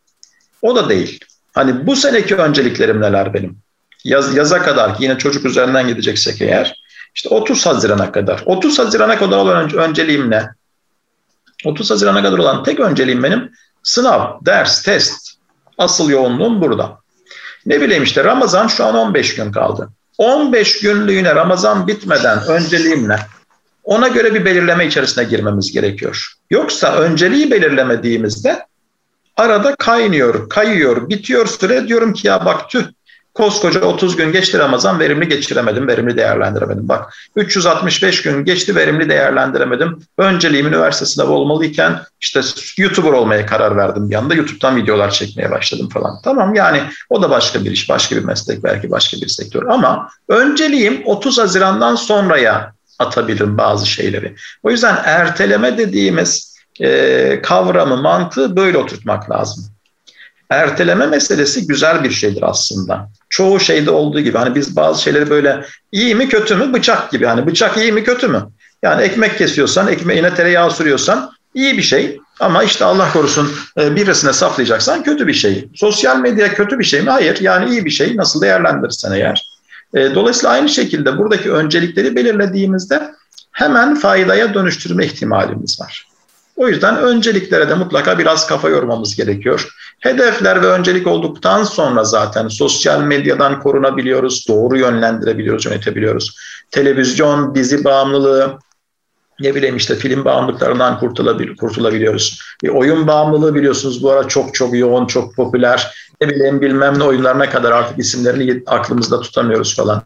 O 0.61 0.75
da 0.75 0.89
değil. 0.89 1.19
Hani 1.53 1.87
bu 1.87 1.95
seneki 1.95 2.35
önceliklerim 2.35 3.01
neler 3.01 3.33
benim? 3.33 3.57
Yaz, 4.03 4.35
yaza 4.35 4.61
kadar 4.61 4.97
ki 4.97 5.03
yine 5.03 5.17
çocuk 5.17 5.45
üzerinden 5.45 5.87
gideceksek 5.87 6.41
eğer 6.41 6.81
işte 7.15 7.29
30 7.29 7.65
Haziran'a 7.65 8.11
kadar. 8.11 8.43
30 8.45 8.79
Haziran'a 8.79 9.17
kadar 9.17 9.37
olan 9.37 9.73
önceliğim 9.73 10.31
ne? 10.31 10.49
30 11.65 11.91
Haziran'a 11.91 12.23
kadar 12.23 12.37
olan 12.37 12.63
tek 12.63 12.79
önceliğim 12.79 13.23
benim 13.23 13.51
sınav, 13.83 14.45
ders, 14.45 14.83
test. 14.83 15.31
Asıl 15.77 16.09
yoğunluğum 16.09 16.61
burada. 16.61 16.97
Ne 17.65 17.81
bileyim 17.81 18.03
işte 18.03 18.23
Ramazan 18.23 18.67
şu 18.67 18.85
an 18.85 18.95
15 18.95 19.35
gün 19.35 19.51
kaldı. 19.51 19.89
15 20.17 20.79
günlüğüne 20.79 21.35
Ramazan 21.35 21.87
bitmeden 21.87 22.47
önceliğim 22.47 23.09
ne? 23.09 23.19
Ona 23.83 24.07
göre 24.07 24.33
bir 24.33 24.45
belirleme 24.45 24.87
içerisine 24.87 25.23
girmemiz 25.23 25.71
gerekiyor. 25.71 26.33
Yoksa 26.49 26.95
önceliği 26.95 27.51
belirlemediğimizde 27.51 28.65
arada 29.37 29.75
kaynıyor, 29.75 30.49
kayıyor, 30.49 31.09
bitiyor 31.09 31.47
süre 31.47 31.87
diyorum 31.87 32.13
ki 32.13 32.27
ya 32.27 32.45
bak 32.45 32.69
tüh 32.69 32.83
Koskoca 33.33 33.81
30 33.81 34.15
gün 34.15 34.31
geçti 34.31 34.59
Ramazan 34.59 34.99
verimli 34.99 35.27
geçiremedim, 35.27 35.87
verimli 35.87 36.17
değerlendiremedim. 36.17 36.89
Bak 36.89 37.13
365 37.35 38.21
gün 38.21 38.45
geçti 38.45 38.75
verimli 38.75 39.09
değerlendiremedim. 39.09 39.99
Önceliğim 40.17 40.67
üniversite 40.67 41.05
sınavı 41.05 41.31
olmalıyken 41.31 41.99
işte 42.21 42.41
YouTuber 42.77 43.11
olmaya 43.11 43.45
karar 43.45 43.77
verdim 43.77 44.09
bir 44.09 44.15
anda. 44.15 44.33
YouTube'dan 44.33 44.75
videolar 44.75 45.11
çekmeye 45.11 45.51
başladım 45.51 45.89
falan. 45.89 46.21
Tamam 46.23 46.53
yani 46.55 46.81
o 47.09 47.21
da 47.21 47.29
başka 47.29 47.65
bir 47.65 47.71
iş, 47.71 47.89
başka 47.89 48.15
bir 48.15 48.23
meslek, 48.23 48.63
belki 48.63 48.91
başka 48.91 49.17
bir 49.17 49.27
sektör. 49.27 49.67
Ama 49.67 50.09
önceliğim 50.27 51.01
30 51.05 51.37
Haziran'dan 51.37 51.95
sonraya 51.95 52.73
atabilirim 52.99 53.57
bazı 53.57 53.87
şeyleri. 53.87 54.35
O 54.63 54.71
yüzden 54.71 55.01
erteleme 55.03 55.77
dediğimiz 55.77 56.51
e, 56.81 57.41
kavramı, 57.41 57.97
mantığı 57.97 58.55
böyle 58.55 58.77
oturtmak 58.77 59.31
lazım. 59.31 59.70
Erteleme 60.51 61.07
meselesi 61.07 61.67
güzel 61.67 62.03
bir 62.03 62.11
şeydir 62.11 62.43
aslında. 62.43 63.09
Çoğu 63.29 63.59
şeyde 63.59 63.91
olduğu 63.91 64.19
gibi 64.19 64.37
hani 64.37 64.55
biz 64.55 64.75
bazı 64.75 65.01
şeyleri 65.01 65.29
böyle 65.29 65.65
iyi 65.91 66.15
mi 66.15 66.29
kötü 66.29 66.55
mü 66.55 66.73
bıçak 66.73 67.11
gibi 67.11 67.25
hani 67.25 67.47
bıçak 67.47 67.77
iyi 67.77 67.91
mi 67.91 68.03
kötü 68.03 68.27
mü? 68.27 68.47
Yani 68.83 69.01
ekmek 69.01 69.37
kesiyorsan 69.37 69.87
ekmeğine 69.87 70.35
tereyağı 70.35 70.71
sürüyorsan 70.71 71.31
iyi 71.53 71.77
bir 71.77 71.81
şey 71.81 72.19
ama 72.39 72.63
işte 72.63 72.85
Allah 72.85 73.13
korusun 73.13 73.51
e, 73.77 73.95
birisine 73.95 74.33
saplayacaksan 74.33 75.03
kötü 75.03 75.27
bir 75.27 75.33
şey. 75.33 75.69
Sosyal 75.75 76.19
medya 76.19 76.53
kötü 76.53 76.79
bir 76.79 76.83
şey 76.83 77.01
mi? 77.01 77.09
Hayır 77.09 77.41
yani 77.41 77.69
iyi 77.69 77.85
bir 77.85 77.89
şey 77.89 78.17
nasıl 78.17 78.41
değerlendirirsen 78.41 79.11
eğer. 79.11 79.45
E, 79.93 80.15
dolayısıyla 80.15 80.49
aynı 80.49 80.69
şekilde 80.69 81.17
buradaki 81.17 81.51
öncelikleri 81.51 82.15
belirlediğimizde 82.15 83.11
hemen 83.51 83.95
faydaya 83.95 84.53
dönüştürme 84.53 85.05
ihtimalimiz 85.05 85.81
var. 85.81 86.10
O 86.55 86.67
yüzden 86.67 86.97
önceliklere 86.97 87.69
de 87.69 87.73
mutlaka 87.73 88.19
biraz 88.19 88.47
kafa 88.47 88.69
yormamız 88.69 89.15
gerekiyor. 89.15 89.69
Hedefler 89.99 90.61
ve 90.61 90.67
öncelik 90.67 91.07
olduktan 91.07 91.63
sonra 91.63 92.03
zaten 92.03 92.47
sosyal 92.47 93.01
medyadan 93.01 93.59
korunabiliyoruz, 93.59 94.45
doğru 94.47 94.77
yönlendirebiliyoruz, 94.77 95.65
yönetebiliyoruz. 95.65 96.37
Televizyon, 96.71 97.55
dizi 97.55 97.83
bağımlılığı, 97.83 98.59
ne 99.39 99.55
bileyim 99.55 99.77
işte 99.77 99.95
film 99.95 100.25
bağımlılıklarından 100.25 100.99
kurtulabil 100.99 101.55
kurtulabiliyoruz. 101.55 102.41
Bir 102.63 102.69
oyun 102.69 103.07
bağımlılığı 103.07 103.55
biliyorsunuz 103.55 104.03
bu 104.03 104.11
ara 104.11 104.27
çok 104.27 104.53
çok 104.53 104.77
yoğun, 104.77 105.05
çok 105.05 105.35
popüler. 105.35 105.95
Ne 106.21 106.29
bileyim 106.29 106.61
bilmem 106.61 106.99
ne 106.99 107.03
oyunlarına 107.03 107.49
kadar 107.49 107.71
artık 107.71 107.99
isimlerini 107.99 108.63
aklımızda 108.65 109.21
tutamıyoruz 109.21 109.75
falan. 109.75 110.01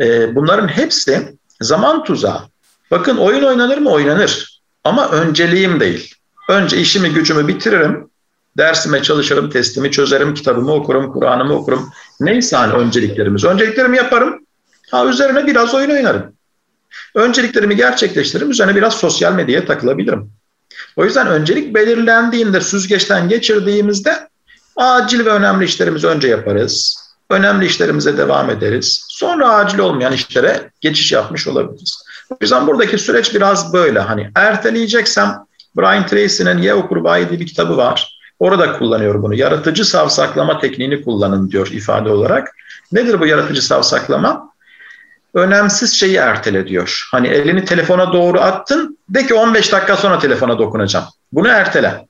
Ee, 0.00 0.34
bunların 0.34 0.68
hepsi 0.68 1.38
zaman 1.60 2.04
tuzağı. 2.04 2.40
Bakın 2.90 3.16
oyun 3.16 3.42
oynanır 3.42 3.78
mı? 3.78 3.90
Oynanır. 3.90 4.49
Ama 4.84 5.08
önceliğim 5.08 5.80
değil. 5.80 6.14
Önce 6.48 6.76
işimi 6.76 7.10
gücümü 7.10 7.48
bitiririm. 7.48 8.10
Dersime 8.56 9.02
çalışırım, 9.02 9.50
testimi 9.50 9.90
çözerim, 9.90 10.34
kitabımı 10.34 10.72
okurum, 10.72 11.12
Kur'an'ımı 11.12 11.54
okurum. 11.54 11.90
Neyse 12.20 12.56
hani 12.56 12.72
önceliklerimiz. 12.72 13.44
Önceliklerimi 13.44 13.96
yaparım. 13.96 14.46
Ha 14.90 15.06
üzerine 15.06 15.46
biraz 15.46 15.74
oyun 15.74 15.90
oynarım. 15.90 16.32
Önceliklerimi 17.14 17.76
gerçekleştiririm. 17.76 18.50
Üzerine 18.50 18.76
biraz 18.76 18.94
sosyal 18.94 19.32
medyaya 19.32 19.66
takılabilirim. 19.66 20.30
O 20.96 21.04
yüzden 21.04 21.26
öncelik 21.26 21.74
belirlendiğinde, 21.74 22.60
süzgeçten 22.60 23.28
geçirdiğimizde 23.28 24.28
acil 24.76 25.24
ve 25.24 25.30
önemli 25.30 25.64
işlerimizi 25.64 26.06
önce 26.06 26.28
yaparız. 26.28 26.96
Önemli 27.30 27.66
işlerimize 27.66 28.18
devam 28.18 28.50
ederiz. 28.50 29.06
Sonra 29.08 29.48
acil 29.54 29.78
olmayan 29.78 30.12
işlere 30.12 30.70
geçiş 30.80 31.12
yapmış 31.12 31.48
olabiliriz. 31.48 32.02
O 32.30 32.36
yüzden 32.40 32.66
buradaki 32.66 32.98
süreç 32.98 33.34
biraz 33.34 33.72
böyle. 33.72 34.00
Hani 34.00 34.30
erteleyeceksem 34.34 35.38
Brian 35.76 36.06
Tracy'nin 36.06 36.58
Ye 36.58 36.74
Okur 36.74 37.04
Bayi 37.04 37.28
diye 37.28 37.40
bir 37.40 37.46
kitabı 37.46 37.76
var. 37.76 38.20
Orada 38.38 38.78
kullanıyor 38.78 39.22
bunu. 39.22 39.34
Yaratıcı 39.34 39.84
savsaklama 39.84 40.58
tekniğini 40.58 41.02
kullanın 41.02 41.50
diyor 41.50 41.66
ifade 41.66 42.10
olarak. 42.10 42.56
Nedir 42.92 43.20
bu 43.20 43.26
yaratıcı 43.26 43.62
savsaklama? 43.62 44.50
Önemsiz 45.34 45.92
şeyi 45.92 46.16
ertele 46.16 46.66
diyor. 46.66 47.08
Hani 47.10 47.28
elini 47.28 47.64
telefona 47.64 48.12
doğru 48.12 48.40
attın, 48.40 48.98
de 49.08 49.26
ki 49.26 49.34
15 49.34 49.72
dakika 49.72 49.96
sonra 49.96 50.18
telefona 50.18 50.58
dokunacağım. 50.58 51.04
Bunu 51.32 51.48
ertele. 51.48 52.06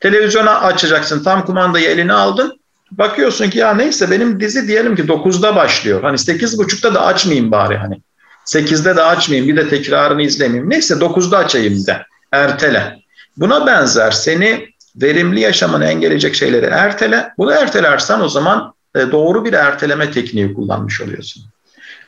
Televizyona 0.00 0.60
açacaksın, 0.60 1.24
tam 1.24 1.44
kumandayı 1.44 1.88
eline 1.88 2.12
aldın. 2.12 2.60
Bakıyorsun 2.90 3.50
ki 3.50 3.58
ya 3.58 3.74
neyse 3.74 4.10
benim 4.10 4.40
dizi 4.40 4.68
diyelim 4.68 4.96
ki 4.96 5.02
9'da 5.02 5.56
başlıyor. 5.56 6.02
Hani 6.02 6.16
8.30'da 6.16 6.94
da 6.94 7.06
açmayayım 7.06 7.50
bari 7.50 7.76
hani. 7.76 8.00
8'de 8.46 8.96
de 8.96 9.02
açmayayım 9.02 9.48
bir 9.48 9.56
de 9.56 9.68
tekrarını 9.68 10.22
izlemeyeyim. 10.22 10.70
Neyse 10.70 10.94
9'da 10.94 11.38
açayım 11.38 11.86
de. 11.86 12.02
Ertele. 12.32 12.96
Buna 13.36 13.66
benzer 13.66 14.10
seni 14.10 14.68
verimli 14.96 15.40
yaşamını 15.40 15.84
engelleyecek 15.84 16.34
şeyleri 16.34 16.66
ertele. 16.66 17.32
Bunu 17.38 17.52
ertelersen 17.52 18.20
o 18.20 18.28
zaman 18.28 18.74
e, 18.94 19.12
doğru 19.12 19.44
bir 19.44 19.52
erteleme 19.52 20.10
tekniği 20.10 20.54
kullanmış 20.54 21.00
oluyorsun. 21.00 21.44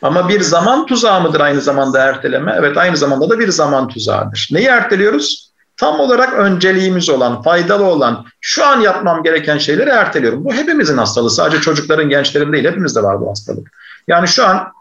Ama 0.03 0.29
bir 0.29 0.41
zaman 0.41 0.87
tuzağı 0.87 1.21
mıdır 1.21 1.41
aynı 1.41 1.61
zamanda 1.61 1.99
erteleme? 1.99 2.55
Evet 2.59 2.77
aynı 2.77 2.97
zamanda 2.97 3.31
da 3.31 3.39
bir 3.39 3.49
zaman 3.49 3.89
tuzağıdır. 3.89 4.49
Neyi 4.53 4.67
erteliyoruz? 4.67 5.53
Tam 5.77 6.01
olarak 6.01 6.33
önceliğimiz 6.33 7.09
olan, 7.09 7.43
faydalı 7.43 7.85
olan, 7.85 8.27
şu 8.41 8.67
an 8.67 8.81
yapmam 8.81 9.23
gereken 9.23 9.59
şeyleri 9.59 9.91
erteliyorum. 9.91 10.45
Bu 10.45 10.55
hepimizin 10.55 10.97
hastalığı. 10.97 11.31
Sadece 11.31 11.61
çocukların, 11.61 12.09
gençlerin 12.09 12.53
değil, 12.53 12.65
hepimizde 12.65 13.03
var 13.03 13.21
bu 13.21 13.31
hastalık. 13.31 13.71
Yani 14.09 14.29
şu 14.29 14.47
an 14.47 14.73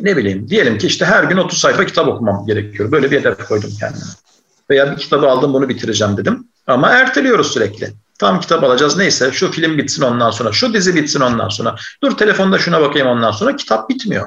ne 0.00 0.16
bileyim 0.16 0.48
diyelim 0.48 0.78
ki 0.78 0.86
işte 0.86 1.04
her 1.04 1.24
gün 1.24 1.36
30 1.36 1.58
sayfa 1.58 1.86
kitap 1.86 2.08
okumam 2.08 2.46
gerekiyor. 2.46 2.92
Böyle 2.92 3.10
bir 3.10 3.20
hedef 3.20 3.48
koydum 3.48 3.70
kendime. 3.80 4.04
Veya 4.70 4.92
bir 4.92 4.96
kitabı 4.96 5.30
aldım 5.30 5.54
bunu 5.54 5.68
bitireceğim 5.68 6.16
dedim. 6.16 6.48
Ama 6.66 6.88
erteliyoruz 6.88 7.52
sürekli. 7.52 7.92
Tam 8.18 8.40
kitap 8.40 8.64
alacağız 8.64 8.96
neyse 8.96 9.32
şu 9.32 9.50
film 9.50 9.78
bitsin 9.78 10.02
ondan 10.02 10.30
sonra, 10.30 10.52
şu 10.52 10.74
dizi 10.74 10.94
bitsin 10.94 11.20
ondan 11.20 11.48
sonra. 11.48 11.76
Dur 12.02 12.16
telefonda 12.16 12.58
şuna 12.58 12.80
bakayım 12.80 13.08
ondan 13.08 13.30
sonra 13.30 13.56
kitap 13.56 13.90
bitmiyor. 13.90 14.26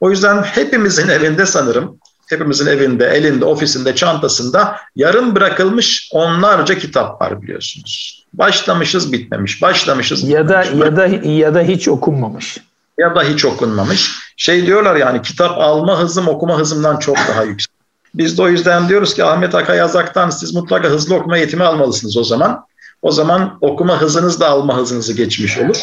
O 0.00 0.10
yüzden 0.10 0.42
hepimizin 0.42 1.08
evinde 1.16 1.46
sanırım, 1.46 1.98
hepimizin 2.26 2.66
evinde, 2.66 3.06
elinde, 3.06 3.44
ofisinde, 3.44 3.94
çantasında 3.94 4.76
yarım 4.96 5.34
bırakılmış 5.34 6.10
onlarca 6.12 6.78
kitap 6.78 7.22
var 7.22 7.42
biliyorsunuz. 7.42 8.24
Başlamışız 8.32 9.12
bitmemiş, 9.12 9.62
başlamışız 9.62 10.28
ya 10.28 10.48
da 10.48 10.64
ya 10.64 10.96
da 10.96 11.06
ya 11.28 11.54
da 11.54 11.62
hiç 11.62 11.88
okunmamış. 11.88 12.58
Ya 12.98 13.14
da 13.14 13.22
hiç 13.22 13.44
okunmamış. 13.44 14.21
Şey 14.36 14.66
diyorlar 14.66 14.96
yani 14.96 15.22
kitap 15.22 15.58
alma 15.58 16.00
hızım 16.00 16.28
okuma 16.28 16.58
hızımdan 16.58 16.96
çok 16.96 17.16
daha 17.16 17.42
yüksek. 17.42 17.72
Biz 18.14 18.38
de 18.38 18.42
o 18.42 18.48
yüzden 18.48 18.88
diyoruz 18.88 19.14
ki 19.14 19.24
Ahmet 19.24 19.54
Akay 19.54 19.78
Yazak'tan 19.78 20.30
siz 20.30 20.54
mutlaka 20.54 20.88
hızlı 20.88 21.14
okuma 21.14 21.38
eğitimi 21.38 21.64
almalısınız 21.64 22.16
o 22.16 22.24
zaman. 22.24 22.66
O 23.02 23.12
zaman 23.12 23.58
okuma 23.60 24.00
hızınız 24.00 24.40
da 24.40 24.48
alma 24.48 24.76
hızınızı 24.76 25.12
geçmiş 25.12 25.58
olur. 25.58 25.76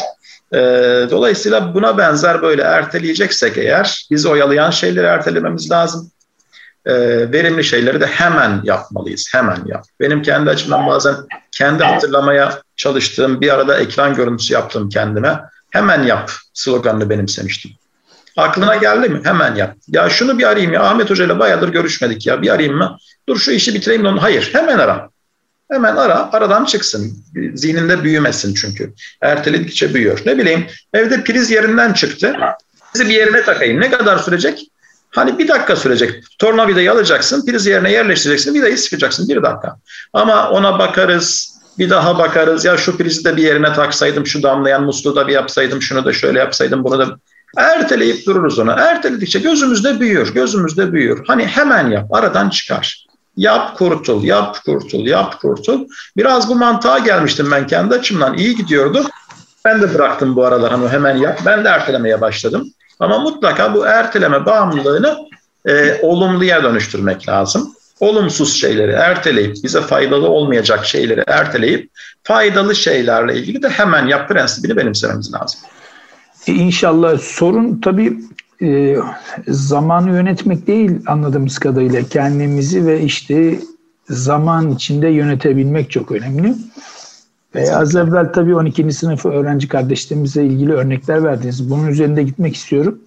E, 0.52 0.58
dolayısıyla 1.10 1.74
buna 1.74 1.98
benzer 1.98 2.42
böyle 2.42 2.62
erteleyeceksek 2.62 3.58
eğer 3.58 4.06
biz 4.10 4.26
oyalayan 4.26 4.70
şeyleri 4.70 5.06
ertelememiz 5.06 5.70
lazım. 5.70 6.10
E, 6.86 6.92
verimli 7.32 7.64
şeyleri 7.64 8.00
de 8.00 8.06
hemen 8.06 8.60
yapmalıyız. 8.64 9.28
Hemen 9.32 9.58
yap. 9.66 9.84
Benim 10.00 10.22
kendi 10.22 10.50
açımdan 10.50 10.86
bazen 10.86 11.14
kendi 11.52 11.84
hatırlamaya 11.84 12.62
çalıştığım 12.76 13.40
bir 13.40 13.54
arada 13.54 13.78
ekran 13.78 14.14
görüntüsü 14.14 14.54
yaptım 14.54 14.88
kendime. 14.88 15.40
Hemen 15.70 16.02
yap 16.02 16.30
sloganını 16.54 17.10
benimsemiştim. 17.10 17.70
Aklına 18.40 18.76
geldi 18.76 19.08
mi? 19.08 19.20
Hemen 19.24 19.54
yap. 19.54 19.76
Ya 19.88 20.10
şunu 20.10 20.38
bir 20.38 20.44
arayayım 20.44 20.72
ya. 20.72 20.82
Ahmet 20.82 21.10
Hoca 21.10 21.24
ile 21.24 21.38
bayağıdır 21.38 21.68
görüşmedik 21.68 22.26
ya. 22.26 22.42
Bir 22.42 22.50
arayayım 22.50 22.76
mı? 22.76 22.96
Dur 23.28 23.38
şu 23.38 23.50
işi 23.50 23.74
bitireyim 23.74 24.04
de 24.04 24.08
onu. 24.08 24.22
Hayır. 24.22 24.50
Hemen 24.52 24.78
ara. 24.78 25.08
Hemen 25.70 25.96
ara. 25.96 26.32
Aradan 26.32 26.64
çıksın. 26.64 27.24
Zihninde 27.54 28.04
büyümesin 28.04 28.54
çünkü. 28.54 28.94
Erteledikçe 29.20 29.94
büyüyor. 29.94 30.22
Ne 30.26 30.38
bileyim 30.38 30.66
evde 30.94 31.24
priz 31.24 31.50
yerinden 31.50 31.92
çıktı. 31.92 32.36
Prizi 32.92 33.08
bir 33.08 33.14
yerine 33.14 33.42
takayım. 33.42 33.80
Ne 33.80 33.90
kadar 33.90 34.18
sürecek? 34.18 34.70
Hani 35.10 35.38
bir 35.38 35.48
dakika 35.48 35.76
sürecek. 35.76 36.24
Tornavidayı 36.38 36.92
alacaksın. 36.92 37.46
Priz 37.46 37.66
yerine 37.66 37.92
yerleştireceksin. 37.92 38.54
Vidayı 38.54 38.78
sıkacaksın. 38.78 39.28
Bir 39.28 39.42
dakika. 39.42 39.76
Ama 40.12 40.50
ona 40.50 40.78
bakarız. 40.78 41.56
Bir 41.78 41.90
daha 41.90 42.18
bakarız. 42.18 42.64
Ya 42.64 42.76
şu 42.76 42.96
prizi 42.96 43.24
de 43.24 43.36
bir 43.36 43.42
yerine 43.42 43.72
taksaydım. 43.72 44.26
Şu 44.26 44.42
damlayan 44.42 44.82
musluğu 44.84 45.16
da 45.16 45.28
bir 45.28 45.32
yapsaydım. 45.32 45.82
Şunu 45.82 46.04
da 46.04 46.12
şöyle 46.12 46.38
yapsaydım. 46.38 46.84
Bunu 46.84 46.98
da 46.98 47.16
Erteleyip 47.56 48.26
dururuz 48.26 48.58
onu. 48.58 48.70
Erteledikçe 48.70 49.38
gözümüzde 49.38 50.00
büyüyor, 50.00 50.34
gözümüzde 50.34 50.92
büyüyor. 50.92 51.24
Hani 51.26 51.46
hemen 51.46 51.90
yap, 51.90 52.14
aradan 52.14 52.48
çıkar. 52.48 53.06
Yap 53.36 53.78
kurtul, 53.78 54.24
yap 54.24 54.64
kurtul, 54.64 55.06
yap 55.06 55.40
kurtul. 55.40 55.88
Biraz 56.16 56.48
bu 56.48 56.54
mantığa 56.54 56.98
gelmiştim 56.98 57.50
ben 57.50 57.66
kendi 57.66 57.94
açımdan. 57.94 58.38
iyi 58.38 58.56
gidiyordu. 58.56 59.06
Ben 59.64 59.82
de 59.82 59.94
bıraktım 59.94 60.36
bu 60.36 60.44
aralar 60.44 60.70
hani 60.72 60.88
hemen 60.88 61.16
yap. 61.16 61.40
Ben 61.46 61.64
de 61.64 61.68
ertelemeye 61.68 62.20
başladım. 62.20 62.72
Ama 63.00 63.18
mutlaka 63.18 63.74
bu 63.74 63.86
erteleme 63.86 64.46
bağımlılığını 64.46 65.18
e, 65.66 66.00
olumluya 66.02 66.62
dönüştürmek 66.64 67.28
lazım. 67.28 67.74
Olumsuz 68.00 68.60
şeyleri 68.60 68.92
erteleyip, 68.92 69.56
bize 69.62 69.80
faydalı 69.80 70.28
olmayacak 70.28 70.86
şeyleri 70.86 71.24
erteleyip, 71.26 71.90
faydalı 72.24 72.76
şeylerle 72.76 73.36
ilgili 73.36 73.62
de 73.62 73.68
hemen 73.68 74.06
yap 74.06 74.28
prensibini 74.28 74.76
benimsememiz 74.76 75.34
lazım. 75.34 75.60
E, 76.46 76.52
inşallah 76.52 77.18
sorun 77.18 77.80
tabii 77.80 78.18
e, 78.62 78.96
zamanı 79.48 80.10
yönetmek 80.10 80.66
değil 80.66 80.90
anladığımız 81.06 81.58
kadarıyla 81.58 82.02
kendimizi 82.02 82.86
ve 82.86 83.02
işte 83.02 83.58
zaman 84.08 84.70
içinde 84.70 85.08
yönetebilmek 85.08 85.90
çok 85.90 86.12
önemli. 86.12 86.54
E, 87.54 87.70
az 87.70 87.96
evvel 87.96 88.32
tabii 88.32 88.54
12. 88.54 88.92
sınıf 88.92 89.26
öğrenci 89.26 89.68
kardeşlerimize 89.68 90.44
ilgili 90.44 90.72
örnekler 90.72 91.24
verdiniz. 91.24 91.70
Bunun 91.70 91.86
üzerinde 91.86 92.22
gitmek 92.22 92.56
istiyorum. 92.56 92.98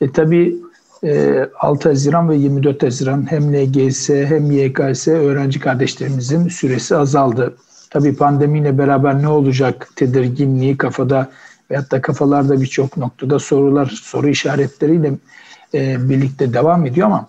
E, 0.00 0.12
tabii 0.12 0.56
e, 1.04 1.46
6 1.60 1.88
Haziran 1.88 2.28
ve 2.28 2.36
24 2.36 2.82
Haziran 2.82 3.30
hem 3.30 3.54
LGS 3.54 4.08
hem 4.08 4.50
YKS 4.50 5.08
öğrenci 5.08 5.60
kardeşlerimizin 5.60 6.48
süresi 6.48 6.96
azaldı. 6.96 7.54
Tabii 7.90 8.16
pandemiyle 8.16 8.78
beraber 8.78 9.22
ne 9.22 9.28
olacak 9.28 9.88
tedirginliği 9.96 10.76
kafada 10.76 11.30
veyahut 11.70 11.90
da 11.90 12.00
kafalarda 12.00 12.60
birçok 12.60 12.96
noktada 12.96 13.38
sorular, 13.38 13.86
soru 13.86 14.28
işaretleriyle 14.28 15.12
e, 15.74 16.08
birlikte 16.08 16.54
devam 16.54 16.86
ediyor 16.86 17.06
ama 17.06 17.28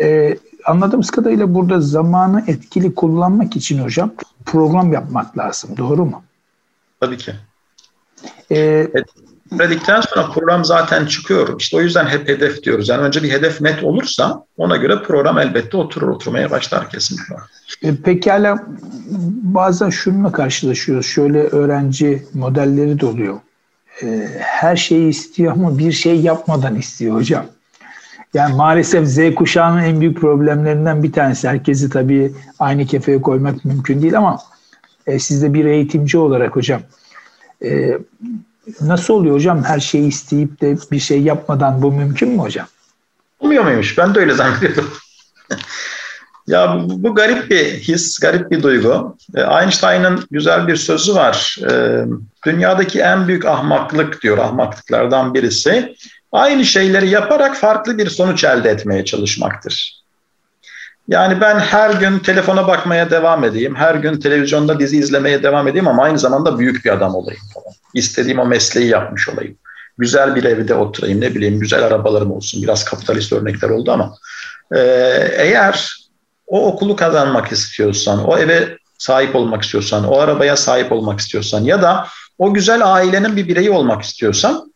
e, 0.00 0.38
anladığımız 0.64 1.10
kadarıyla 1.10 1.54
burada 1.54 1.80
zamanı 1.80 2.44
etkili 2.46 2.94
kullanmak 2.94 3.56
için 3.56 3.78
hocam 3.78 4.12
program 4.46 4.92
yapmak 4.92 5.38
lazım. 5.38 5.76
Doğru 5.76 6.04
mu? 6.04 6.22
Tabii 7.00 7.16
ki. 7.16 7.32
Ee, 8.50 8.88
Verdikten 9.58 10.00
sonra 10.00 10.30
program 10.30 10.64
zaten 10.64 11.06
çıkıyor. 11.06 11.60
İşte 11.60 11.76
o 11.76 11.80
yüzden 11.80 12.06
hep 12.06 12.28
hedef 12.28 12.62
diyoruz. 12.62 12.88
Yani 12.88 13.02
önce 13.02 13.22
bir 13.22 13.30
hedef 13.30 13.60
net 13.60 13.84
olursa 13.84 14.44
ona 14.56 14.76
göre 14.76 15.02
program 15.02 15.38
elbette 15.38 15.76
oturur 15.76 16.08
oturmaya 16.08 16.50
başlar 16.50 16.90
kesinlikle. 16.90 17.34
E, 17.82 17.96
pekala 17.96 18.66
bazen 19.42 19.90
şununla 19.90 20.32
karşılaşıyoruz. 20.32 21.06
Şöyle 21.06 21.42
öğrenci 21.42 22.26
modelleri 22.34 23.00
de 23.00 23.06
oluyor. 23.06 23.40
E, 24.02 24.28
her 24.40 24.76
şeyi 24.76 25.08
istiyor 25.08 25.52
ama 25.52 25.78
bir 25.78 25.92
şey 25.92 26.20
yapmadan 26.20 26.74
istiyor 26.74 27.16
hocam. 27.16 27.46
Yani 28.34 28.54
maalesef 28.54 29.06
Z 29.06 29.34
kuşağının 29.34 29.82
en 29.82 30.00
büyük 30.00 30.20
problemlerinden 30.20 31.02
bir 31.02 31.12
tanesi. 31.12 31.48
Herkesi 31.48 31.90
tabii 31.90 32.32
aynı 32.58 32.86
kefeye 32.86 33.20
koymak 33.22 33.64
mümkün 33.64 34.02
değil 34.02 34.18
ama 34.18 34.38
e, 35.06 35.18
siz 35.18 35.42
de 35.42 35.54
bir 35.54 35.64
eğitimci 35.64 36.18
olarak 36.18 36.56
hocam 36.56 36.80
e, 37.64 37.98
nasıl 38.80 39.14
oluyor 39.14 39.34
hocam 39.34 39.64
her 39.64 39.80
şeyi 39.80 40.08
isteyip 40.08 40.60
de 40.60 40.76
bir 40.90 40.98
şey 40.98 41.22
yapmadan 41.22 41.82
bu 41.82 41.92
mümkün 41.92 42.28
mü 42.28 42.38
hocam? 42.38 42.66
Olmuyor 43.40 43.64
muymuş? 43.64 43.98
Ben 43.98 44.14
de 44.14 44.20
öyle 44.20 44.34
zannediyordum. 44.34 44.92
ya 46.46 46.80
bu, 46.84 47.02
bu 47.02 47.14
garip 47.14 47.50
bir 47.50 47.64
his, 47.64 48.18
garip 48.18 48.50
bir 48.50 48.62
duygu. 48.62 49.16
E, 49.34 49.40
Einstein'ın 49.40 50.26
güzel 50.30 50.68
bir 50.68 50.76
sözü 50.76 51.14
var. 51.14 51.56
E, 51.70 52.04
dünyadaki 52.46 53.00
en 53.00 53.28
büyük 53.28 53.44
ahmaklık 53.44 54.22
diyor, 54.22 54.38
ahmaklıklardan 54.38 55.34
birisi 55.34 55.96
aynı 56.32 56.64
şeyleri 56.64 57.08
yaparak 57.08 57.56
farklı 57.56 57.98
bir 57.98 58.10
sonuç 58.10 58.44
elde 58.44 58.70
etmeye 58.70 59.04
çalışmaktır. 59.04 60.04
Yani 61.08 61.40
ben 61.40 61.58
her 61.58 61.90
gün 61.90 62.18
telefona 62.18 62.68
bakmaya 62.68 63.10
devam 63.10 63.44
edeyim, 63.44 63.74
her 63.74 63.94
gün 63.94 64.20
televizyonda 64.20 64.80
dizi 64.80 64.98
izlemeye 64.98 65.42
devam 65.42 65.68
edeyim 65.68 65.88
ama 65.88 66.02
aynı 66.02 66.18
zamanda 66.18 66.58
büyük 66.58 66.84
bir 66.84 66.92
adam 66.92 67.14
olayım 67.14 67.42
falan. 67.54 67.63
İstediğim 67.94 68.38
o 68.38 68.46
mesleği 68.46 68.88
yapmış 68.88 69.28
olayım. 69.28 69.56
Güzel 69.98 70.36
bir 70.36 70.44
evde 70.44 70.74
oturayım, 70.74 71.20
ne 71.20 71.34
bileyim 71.34 71.60
güzel 71.60 71.82
arabalarım 71.82 72.32
olsun. 72.32 72.62
Biraz 72.62 72.84
kapitalist 72.84 73.32
örnekler 73.32 73.68
oldu 73.68 73.92
ama 73.92 74.14
e, 74.74 74.80
eğer 75.36 76.04
o 76.46 76.66
okulu 76.66 76.96
kazanmak 76.96 77.52
istiyorsan, 77.52 78.28
o 78.28 78.38
eve 78.38 78.78
sahip 78.98 79.36
olmak 79.36 79.62
istiyorsan, 79.62 80.08
o 80.08 80.18
arabaya 80.18 80.56
sahip 80.56 80.92
olmak 80.92 81.20
istiyorsan 81.20 81.64
ya 81.64 81.82
da 81.82 82.08
o 82.38 82.54
güzel 82.54 82.94
ailenin 82.94 83.36
bir 83.36 83.48
bireyi 83.48 83.70
olmak 83.70 84.02
istiyorsan 84.02 84.72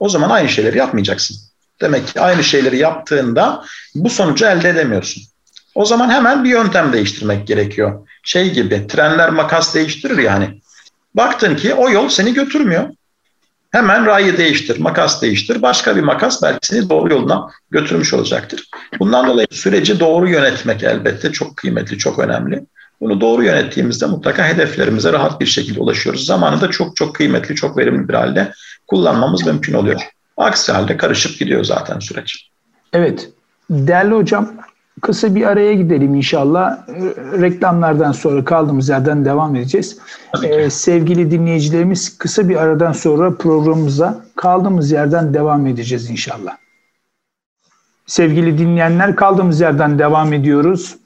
o 0.00 0.08
zaman 0.08 0.30
aynı 0.30 0.48
şeyleri 0.48 0.78
yapmayacaksın. 0.78 1.36
Demek 1.80 2.06
ki 2.06 2.20
aynı 2.20 2.44
şeyleri 2.44 2.78
yaptığında 2.78 3.64
bu 3.94 4.10
sonucu 4.10 4.46
elde 4.46 4.68
edemiyorsun. 4.68 5.22
O 5.74 5.84
zaman 5.84 6.10
hemen 6.10 6.44
bir 6.44 6.48
yöntem 6.48 6.92
değiştirmek 6.92 7.46
gerekiyor. 7.46 8.08
Şey 8.22 8.52
gibi 8.52 8.86
trenler 8.86 9.30
makas 9.30 9.74
değiştirir 9.74 10.18
yani. 10.18 10.60
Baktın 11.14 11.56
ki 11.56 11.74
o 11.74 11.90
yol 11.90 12.08
seni 12.08 12.34
götürmüyor. 12.34 12.88
Hemen 13.70 14.06
rayı 14.06 14.38
değiştir, 14.38 14.80
makas 14.80 15.22
değiştir. 15.22 15.62
Başka 15.62 15.96
bir 15.96 16.00
makas 16.00 16.42
belki 16.42 16.66
seni 16.66 16.88
doğru 16.88 17.12
yoluna 17.12 17.50
götürmüş 17.70 18.14
olacaktır. 18.14 18.68
Bundan 18.98 19.26
dolayı 19.26 19.46
süreci 19.50 20.00
doğru 20.00 20.28
yönetmek 20.28 20.82
elbette 20.82 21.32
çok 21.32 21.56
kıymetli, 21.56 21.98
çok 21.98 22.18
önemli. 22.18 22.64
Bunu 23.00 23.20
doğru 23.20 23.44
yönettiğimizde 23.44 24.06
mutlaka 24.06 24.48
hedeflerimize 24.48 25.12
rahat 25.12 25.40
bir 25.40 25.46
şekilde 25.46 25.80
ulaşıyoruz. 25.80 26.26
Zamanı 26.26 26.60
da 26.60 26.70
çok 26.70 26.96
çok 26.96 27.14
kıymetli, 27.14 27.54
çok 27.54 27.78
verimli 27.78 28.08
bir 28.08 28.14
halde 28.14 28.52
kullanmamız 28.86 29.46
mümkün 29.46 29.74
oluyor. 29.74 30.00
Aksi 30.36 30.72
halde 30.72 30.96
karışıp 30.96 31.38
gidiyor 31.38 31.64
zaten 31.64 31.98
süreç. 31.98 32.48
Evet. 32.92 33.30
Değerli 33.70 34.14
hocam, 34.14 34.52
kısa 35.00 35.34
bir 35.34 35.46
araya 35.46 35.74
gidelim 35.74 36.14
inşallah. 36.14 36.88
Reklamlardan 37.40 38.12
sonra 38.12 38.44
kaldığımız 38.44 38.88
yerden 38.88 39.24
devam 39.24 39.56
edeceğiz. 39.56 39.98
Ee, 40.44 40.70
sevgili 40.70 41.30
dinleyicilerimiz 41.30 42.18
kısa 42.18 42.48
bir 42.48 42.56
aradan 42.56 42.92
sonra 42.92 43.34
programımıza 43.34 44.24
kaldığımız 44.36 44.90
yerden 44.90 45.34
devam 45.34 45.66
edeceğiz 45.66 46.10
inşallah. 46.10 46.56
Sevgili 48.06 48.58
dinleyenler 48.58 49.16
kaldığımız 49.16 49.60
yerden 49.60 49.98
devam 49.98 50.32
ediyoruz. 50.32 50.96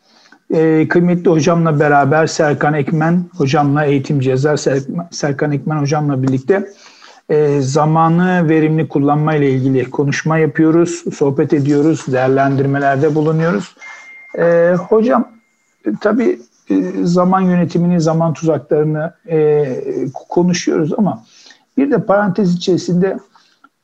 Ee, 0.54 0.88
kıymetli 0.88 1.30
hocamla 1.30 1.80
beraber 1.80 2.26
Serkan 2.26 2.74
Ekmen 2.74 3.24
hocamla 3.36 3.84
eğitimci 3.84 4.30
yazar 4.30 4.60
Serkan 5.10 5.52
Ekmen 5.52 5.76
hocamla 5.76 6.22
birlikte 6.22 6.68
e, 7.28 7.60
zamanı 7.60 8.48
verimli 8.48 8.88
kullanma 8.88 9.34
ile 9.34 9.50
ilgili 9.50 9.90
konuşma 9.90 10.38
yapıyoruz, 10.38 11.04
sohbet 11.14 11.52
ediyoruz, 11.52 12.04
değerlendirmelerde 12.12 13.14
bulunuyoruz. 13.14 13.76
E, 14.38 14.74
hocam 14.88 15.28
tabii 16.00 16.40
e, 16.70 16.92
zaman 17.02 17.40
yönetimini, 17.40 18.00
zaman 18.00 18.32
tuzaklarını 18.32 19.12
e, 19.28 19.66
konuşuyoruz 20.28 20.92
ama 20.98 21.24
bir 21.76 21.90
de 21.90 21.98
parantez 21.98 22.54
içerisinde 22.54 23.18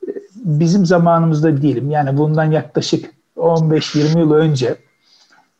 e, 0.07 0.11
bizim 0.35 0.85
zamanımızda 0.85 1.61
değilim. 1.61 1.91
Yani 1.91 2.17
bundan 2.17 2.51
yaklaşık 2.51 3.11
15-20 3.37 4.19
yıl 4.19 4.31
önce 4.31 4.75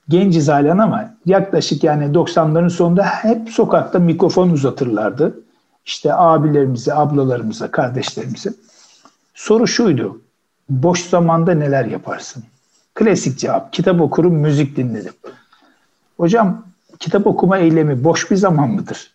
genciz 0.09 0.47
halen 0.47 0.77
ama 0.77 1.13
yaklaşık 1.25 1.83
yani 1.83 2.05
90'ların 2.05 2.69
sonunda 2.69 3.03
hep 3.03 3.49
sokakta 3.49 3.99
mikrofon 3.99 4.49
uzatırlardı 4.49 5.44
işte 5.85 6.13
abilerimize, 6.13 6.93
ablalarımıza, 6.93 7.71
kardeşlerimize. 7.71 8.53
Soru 9.33 9.67
şuydu. 9.67 10.21
Boş 10.69 11.05
zamanda 11.05 11.53
neler 11.53 11.85
yaparsın? 11.85 12.43
Klasik 12.95 13.39
cevap. 13.39 13.73
Kitap 13.73 14.01
okurum, 14.01 14.33
müzik 14.33 14.77
dinlerim. 14.77 15.13
Hocam 16.17 16.65
kitap 16.99 17.27
okuma 17.27 17.57
eylemi 17.57 18.03
boş 18.03 18.31
bir 18.31 18.35
zaman 18.35 18.69
mıdır? 18.69 19.11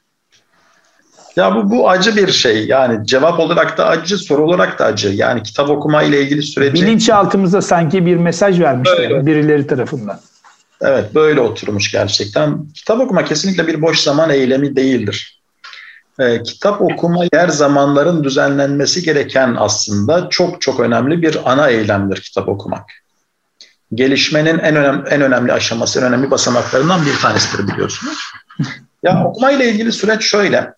Ya 1.37 1.55
bu, 1.55 1.71
bu 1.71 1.91
acı 1.91 2.17
bir 2.17 2.29
şey. 2.29 2.67
Yani 2.67 3.07
cevap 3.07 3.41
olarak 3.41 3.79
da 3.79 3.87
acı, 3.87 4.19
soru 4.19 4.45
olarak 4.45 4.79
da 4.79 4.85
acı. 4.85 5.09
Yani 5.09 5.43
kitap 5.43 5.71
okuma 5.71 6.03
ile 6.03 6.23
ilgili 6.23 6.43
süreci... 6.43 6.83
Bilinçaltımıza 6.83 7.63
sanki 7.63 8.07
bir 8.07 8.17
mesaj 8.17 8.61
vermişler 8.61 8.99
Öyle. 8.99 9.27
birileri 9.27 9.67
tarafından. 9.67 10.21
Evet 10.81 11.15
böyle 11.15 11.41
oturmuş 11.41 11.93
gerçekten. 11.93 12.67
Kitap 12.75 13.01
okuma 13.01 13.25
kesinlikle 13.25 13.67
bir 13.67 13.83
boş 13.83 14.01
zaman 14.01 14.31
eylemi 14.31 14.77
değildir 14.77 15.40
e, 16.21 16.43
kitap 16.43 16.83
okuma 16.83 17.25
yer 17.33 17.49
zamanların 17.49 18.25
düzenlenmesi 18.25 19.03
gereken 19.03 19.57
aslında 19.59 20.29
çok 20.29 20.63
çok 20.63 20.81
önemli 20.81 21.23
bir 21.23 21.53
ana 21.53 21.69
eylemdir 21.69 22.21
kitap 22.21 22.49
okumak. 22.49 22.91
Gelişmenin 23.95 24.59
en 24.59 24.77
önemli, 24.77 25.09
en 25.09 25.21
önemli 25.21 25.53
aşaması, 25.53 26.01
en 26.01 26.05
önemli 26.05 26.31
basamaklarından 26.31 27.07
bir 27.07 27.19
tanesidir 27.19 27.69
biliyorsunuz. 27.69 28.19
Ya 29.03 29.25
okuma 29.25 29.51
ile 29.51 29.69
ilgili 29.71 29.93
süreç 29.93 30.23
şöyle. 30.23 30.75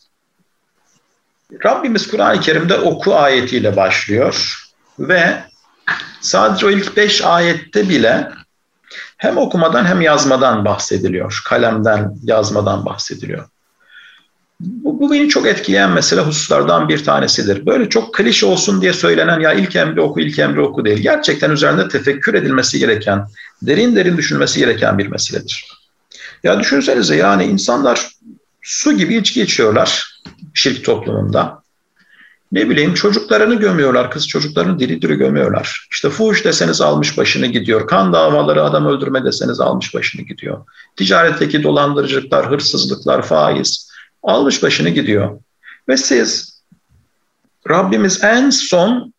Rabbimiz 1.64 2.11
Kur'an-ı 2.11 2.40
Kerim'de 2.40 2.76
oku 2.76 3.14
ayetiyle 3.14 3.76
başlıyor 3.76 4.59
ve 4.98 5.42
sadece 6.20 6.66
o 6.66 6.70
ilk 6.70 6.96
beş 6.96 7.22
ayette 7.22 7.88
bile 7.88 8.31
hem 9.16 9.38
okumadan 9.38 9.85
hem 9.85 10.00
yazmadan 10.00 10.64
bahsediliyor. 10.64 11.42
Kalemden, 11.44 12.14
yazmadan 12.22 12.87
bahsediliyor. 12.87 13.48
Bu, 14.62 15.01
bu 15.01 15.12
beni 15.12 15.29
çok 15.29 15.46
etkileyen 15.46 15.90
mesela 15.90 16.27
hususlardan 16.27 16.88
bir 16.88 17.05
tanesidir. 17.05 17.66
Böyle 17.66 17.88
çok 17.88 18.14
klişe 18.14 18.46
olsun 18.46 18.83
diye 18.83 18.92
söylenen 18.92 19.40
ya 19.40 19.53
ilk 19.53 19.77
emri 19.77 20.01
oku, 20.01 20.20
ilk 20.20 20.38
emri 20.38 20.61
oku 20.61 20.85
değil. 20.85 20.98
Gerçekten 20.98 21.51
üzerinde 21.51 21.88
tefekkür 21.88 22.35
edilmesi 22.35 22.79
gereken, 22.79 23.27
derin 23.62 23.96
derin 23.96 24.16
düşünmesi 24.16 24.61
gereken 24.61 24.98
bir 24.98 25.07
meseledir. 25.07 25.68
Ya 26.42 26.61
düşünsenize 26.61 27.16
yani 27.16 27.44
insanlar 27.44 28.11
su 28.62 28.92
gibi 28.92 29.16
içki 29.16 29.42
içiyorlar 29.42 30.20
şirk 30.55 30.85
toplumunda. 30.85 31.62
Ne 32.53 32.70
bileyim 32.70 32.94
çocuklarını 32.94 33.55
gömüyorlar, 33.55 34.11
kız 34.11 34.29
çocuklarını 34.29 34.79
diri 34.79 35.03
diri 35.03 35.14
gömüyorlar. 35.14 35.87
İşte 35.92 36.11
fuhuş 36.11 36.44
deseniz 36.44 36.81
almış 36.81 37.18
başını 37.18 37.46
gidiyor. 37.46 37.87
Kan 37.87 38.12
davaları 38.12 38.62
adam 38.64 38.87
öldürme 38.87 39.25
deseniz 39.25 39.61
almış 39.61 39.94
başını 39.94 40.22
gidiyor. 40.22 40.59
Ticaretteki 40.96 41.62
dolandırıcılıklar, 41.62 42.51
hırsızlıklar, 42.51 43.22
faiz 43.22 43.91
almış 44.22 44.62
başını 44.62 44.88
gidiyor. 44.88 45.40
Ve 45.88 45.96
siz 45.96 46.52
Rabbimiz 47.68 48.24
en 48.24 48.50
son 48.50 49.14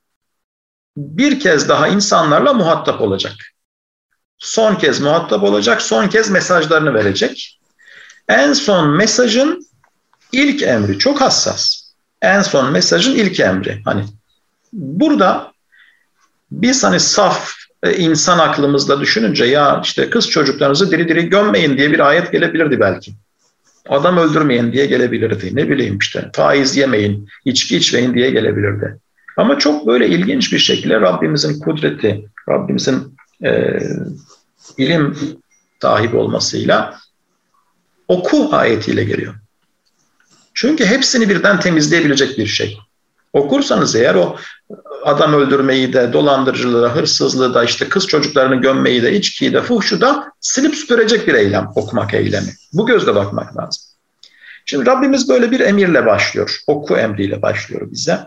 bir 0.98 1.40
kez 1.40 1.70
daha 1.70 1.88
insanlarla 1.88 2.54
muhatap 2.54 3.02
olacak. 3.02 3.34
Son 4.38 4.76
kez 4.76 5.00
muhatap 5.00 5.44
olacak, 5.44 5.82
son 5.82 6.08
kez 6.08 6.30
mesajlarını 6.30 6.94
verecek. 6.94 7.60
En 8.30 8.54
son 8.54 8.90
mesajın 8.90 9.68
ilk 10.32 10.62
emri 10.62 11.00
çok 11.00 11.22
hassas. 11.22 11.84
En 12.22 12.42
son 12.42 12.72
mesajın 12.72 13.16
ilk 13.16 13.40
emri. 13.40 13.82
Hani 13.86 14.06
burada 14.74 15.54
biz 16.52 16.84
hani 16.84 17.00
saf 17.00 17.54
e, 17.84 17.98
insan 17.98 18.40
aklımızda 18.40 19.00
düşününce 19.00 19.46
ya 19.46 19.82
işte 19.84 20.10
kız 20.10 20.30
çocuklarınızı 20.30 20.92
diri 20.92 21.08
diri 21.08 21.30
gömmeyin 21.30 21.78
diye 21.78 21.92
bir 21.92 22.00
ayet 22.00 22.32
gelebilirdi 22.32 22.80
belki. 22.80 23.14
Adam 23.90 24.18
öldürmeyin 24.18 24.74
diye 24.74 24.86
gelebilirdi. 24.86 25.56
Ne 25.56 25.70
bileyim 25.70 25.98
işte 25.98 26.30
faiz 26.34 26.78
yemeyin, 26.78 27.28
içki 27.46 27.78
içmeyin 27.78 28.14
diye 28.14 28.32
gelebilirdi. 28.32 28.98
Ama 29.38 29.60
çok 29.60 29.88
böyle 29.88 30.08
ilginç 30.08 30.54
bir 30.54 30.60
şekilde 30.60 31.02
Rabbimizin 31.02 31.60
kudreti, 31.60 32.26
Rabbimizin 32.50 33.16
e, 33.44 33.80
ilim 34.78 35.18
sahibi 35.82 36.18
olmasıyla 36.18 37.00
oku 38.08 38.50
ayetiyle 38.52 39.04
geliyor. 39.04 39.36
Çünkü 40.54 40.86
hepsini 40.86 41.30
birden 41.30 41.60
temizleyebilecek 41.60 42.38
bir 42.38 42.46
şey. 42.46 42.78
Okursanız 43.34 43.96
eğer 43.96 44.16
o 44.16 44.38
adam 45.04 45.34
öldürmeyi 45.34 45.94
de, 45.94 46.14
dolandırıcılığı 46.14 46.82
da, 46.82 46.96
hırsızlığı 46.96 47.54
da, 47.54 47.64
işte 47.64 47.90
kız 47.90 48.08
çocuklarını 48.08 48.56
gömmeyi 48.56 49.04
de, 49.04 49.14
içkiyi 49.14 49.54
de, 49.54 49.62
fuhşu 49.62 50.02
da 50.02 50.32
silip 50.40 50.76
süpürecek 50.76 51.28
bir 51.28 51.34
eylem, 51.34 51.70
okumak 51.76 52.14
eylemi. 52.14 52.50
Bu 52.74 52.86
gözle 52.86 53.16
bakmak 53.16 53.58
lazım. 53.58 53.84
Şimdi 54.66 54.86
Rabbimiz 54.86 55.30
böyle 55.30 55.52
bir 55.52 55.60
emirle 55.60 56.06
başlıyor. 56.06 56.60
Oku 56.68 56.98
emriyle 56.98 57.42
başlıyor 57.42 57.92
bize. 57.92 58.20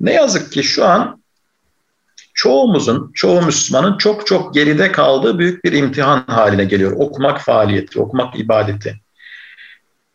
Ne 0.00 0.12
yazık 0.12 0.52
ki 0.52 0.62
şu 0.62 0.84
an 0.84 1.22
çoğumuzun, 2.34 3.10
çoğu 3.14 3.42
Müslümanın 3.42 3.98
çok 3.98 4.26
çok 4.26 4.54
geride 4.54 4.92
kaldığı 4.92 5.38
büyük 5.38 5.64
bir 5.64 5.72
imtihan 5.72 6.24
haline 6.26 6.64
geliyor. 6.64 6.92
Okumak 6.96 7.40
faaliyeti, 7.40 8.00
okumak 8.00 8.40
ibadeti. 8.40 9.00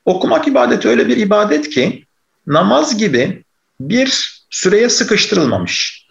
Okumak 0.06 0.48
ibadeti 0.48 0.90
öyle 0.90 1.08
bir 1.08 1.18
ibadet 1.18 1.70
ki 1.70 2.06
namaz 2.48 2.98
gibi 2.98 3.43
bir 3.90 4.42
süreye 4.50 4.90
sıkıştırılmamış. 4.90 6.08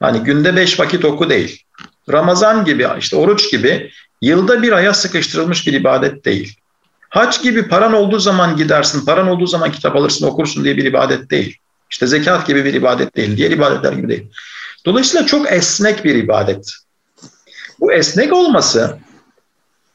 Hani 0.00 0.18
günde 0.18 0.56
beş 0.56 0.80
vakit 0.80 1.04
oku 1.04 1.30
değil. 1.30 1.62
Ramazan 2.10 2.64
gibi, 2.64 2.88
işte 2.98 3.16
oruç 3.16 3.50
gibi 3.50 3.90
yılda 4.22 4.62
bir 4.62 4.72
aya 4.72 4.94
sıkıştırılmış 4.94 5.66
bir 5.66 5.72
ibadet 5.72 6.24
değil. 6.24 6.56
Hac 7.08 7.42
gibi 7.42 7.68
paran 7.68 7.92
olduğu 7.92 8.18
zaman 8.18 8.56
gidersin, 8.56 9.04
paran 9.04 9.28
olduğu 9.28 9.46
zaman 9.46 9.72
kitap 9.72 9.96
alırsın, 9.96 10.26
okursun 10.26 10.64
diye 10.64 10.76
bir 10.76 10.84
ibadet 10.84 11.30
değil. 11.30 11.56
İşte 11.90 12.06
zekat 12.06 12.46
gibi 12.46 12.64
bir 12.64 12.74
ibadet 12.74 13.16
değil, 13.16 13.36
diğer 13.36 13.50
ibadetler 13.50 13.92
gibi 13.92 14.08
değil. 14.08 14.26
Dolayısıyla 14.86 15.26
çok 15.26 15.52
esnek 15.52 16.04
bir 16.04 16.14
ibadet. 16.14 16.72
Bu 17.80 17.92
esnek 17.92 18.32
olması 18.32 18.98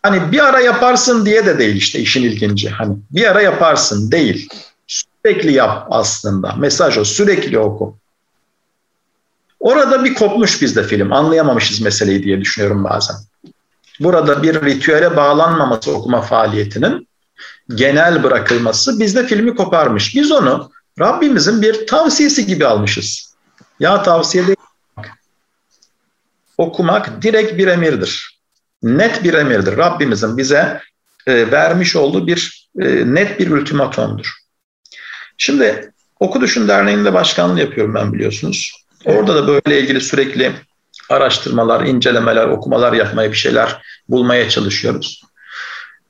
hani 0.04 0.32
bir 0.32 0.39
ara 0.39 0.60
yaparsın 0.60 1.26
diye 1.26 1.46
de 1.46 1.60
değil 1.60 1.76
işte 1.76 2.00
işin 2.00 2.24
ilginci. 2.24 2.69
Hani 2.69 2.96
bir 3.12 3.32
ara 3.32 3.41
yaparsın 3.41 4.12
değil. 4.12 4.50
Sürekli 5.25 5.51
yap 5.51 5.88
aslında. 5.89 6.51
Mesaj 6.51 6.97
o. 6.97 7.05
Sürekli 7.05 7.59
oku. 7.59 7.97
Orada 9.59 10.03
bir 10.03 10.13
kopmuş 10.13 10.62
bizde 10.62 10.83
film. 10.83 11.13
Anlayamamışız 11.13 11.81
meseleyi 11.81 12.23
diye 12.23 12.41
düşünüyorum 12.41 12.83
bazen. 12.83 13.15
Burada 13.99 14.43
bir 14.43 14.62
ritüele 14.62 15.17
bağlanmaması 15.17 15.91
okuma 15.91 16.21
faaliyetinin 16.21 17.07
genel 17.75 18.23
bırakılması 18.23 18.99
bizde 18.99 19.27
filmi 19.27 19.55
koparmış. 19.55 20.15
Biz 20.15 20.31
onu 20.31 20.71
Rabbimizin 20.99 21.62
bir 21.62 21.88
tavsiyesi 21.88 22.45
gibi 22.45 22.65
almışız. 22.65 23.36
Ya 23.79 24.03
tavsiye 24.03 24.47
değil. 24.47 24.57
Okumak 26.57 27.21
direkt 27.21 27.57
bir 27.57 27.67
emirdir. 27.67 28.39
Net 28.83 29.23
bir 29.23 29.33
emirdir. 29.33 29.77
Rabbimizin 29.77 30.38
bize 30.38 30.81
e, 31.27 31.51
vermiş 31.51 31.95
olduğu 31.95 32.27
bir 32.27 32.69
e, 32.79 32.86
net 33.13 33.39
bir 33.39 33.51
ultimatomdur. 33.51 34.42
Şimdi 35.38 35.91
Oku 36.19 36.41
Düşün 36.41 36.67
Derneği'nde 36.67 37.13
başkanlığı 37.13 37.60
yapıyorum 37.60 37.96
ben 37.96 38.13
biliyorsunuz. 38.13 38.86
Orada 39.06 39.36
da 39.36 39.48
böyle 39.48 39.80
ilgili 39.80 40.02
sürekli 40.02 40.52
araştırmalar, 41.10 41.86
incelemeler, 41.86 42.48
okumalar 42.48 42.93
yapmaya 42.93 43.32
bir 43.32 43.38
şeyler 43.38 43.82
bulmaya 44.10 44.50
çalışıyoruz. 44.50 45.22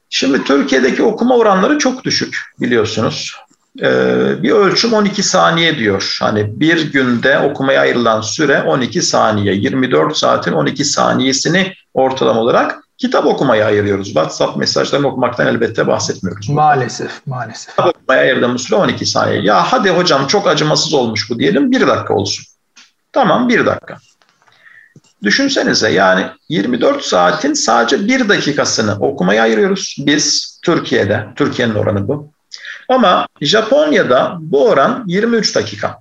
Şimdi 0.09 0.43
Türkiye'deki 0.43 1.03
okuma 1.03 1.37
oranları 1.37 1.77
çok 1.77 2.03
düşük 2.03 2.41
biliyorsunuz. 2.59 3.35
Ee, 3.81 4.43
bir 4.43 4.51
ölçüm 4.51 4.93
12 4.93 5.23
saniye 5.23 5.77
diyor. 5.77 6.17
Hani 6.21 6.59
bir 6.59 6.91
günde 6.91 7.39
okumaya 7.39 7.81
ayrılan 7.81 8.21
süre 8.21 8.61
12 8.61 9.01
saniye. 9.01 9.53
24 9.53 10.17
saatin 10.17 10.51
12 10.51 10.85
saniyesini 10.85 11.73
ortalama 11.93 12.41
olarak 12.41 12.82
kitap 13.03 13.25
okumaya 13.25 13.65
ayırıyoruz. 13.65 14.07
WhatsApp 14.07 14.57
mesajlarını 14.57 15.07
okumaktan 15.07 15.47
elbette 15.47 15.87
bahsetmiyoruz. 15.87 16.49
Maalesef, 16.49 17.27
maalesef. 17.27 17.69
Kitap 17.69 17.87
okumaya 17.87 18.21
ayırdığımız 18.21 18.61
süre 18.61 18.75
12 18.75 19.05
saniye. 19.05 19.41
Ya 19.41 19.63
hadi 19.71 19.89
hocam 19.89 20.27
çok 20.27 20.47
acımasız 20.47 20.93
olmuş 20.93 21.29
bu 21.29 21.39
diyelim. 21.39 21.71
Bir 21.71 21.87
dakika 21.87 22.13
olsun. 22.13 22.45
Tamam 23.11 23.49
bir 23.49 23.65
dakika. 23.65 23.97
Düşünsenize 25.23 25.91
yani 25.91 26.25
24 26.49 27.03
saatin 27.03 27.53
sadece 27.53 28.07
bir 28.07 28.29
dakikasını 28.29 28.97
okumaya 28.99 29.43
ayırıyoruz. 29.43 29.95
Biz 29.99 30.59
Türkiye'de, 30.65 31.27
Türkiye'nin 31.35 31.75
oranı 31.75 32.07
bu. 32.07 32.31
Ama 32.89 33.27
Japonya'da 33.41 34.37
bu 34.39 34.67
oran 34.69 35.03
23 35.07 35.55
dakika. 35.55 35.99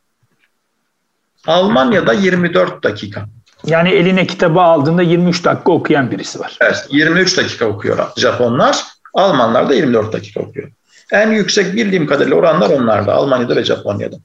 Almanya'da 1.46 2.12
24 2.12 2.84
dakika. 2.84 3.26
Yani 3.66 3.90
eline 3.90 4.26
kitabı 4.26 4.60
aldığında 4.60 5.02
23 5.02 5.44
dakika 5.44 5.72
okuyan 5.72 6.10
birisi 6.10 6.40
var. 6.40 6.58
Evet, 6.60 6.86
23 6.90 7.36
dakika 7.36 7.66
okuyor 7.66 7.98
Japonlar. 8.16 8.84
Almanlar 9.14 9.68
da 9.68 9.74
24 9.74 10.12
dakika 10.12 10.40
okuyor. 10.40 10.70
En 11.12 11.30
yüksek 11.30 11.76
bildiğim 11.76 12.06
kadarıyla 12.06 12.36
oranlar 12.36 12.70
onlarda. 12.70 13.14
Almanya'da 13.14 13.56
ve 13.56 13.64
Japonya'da. 13.64 14.16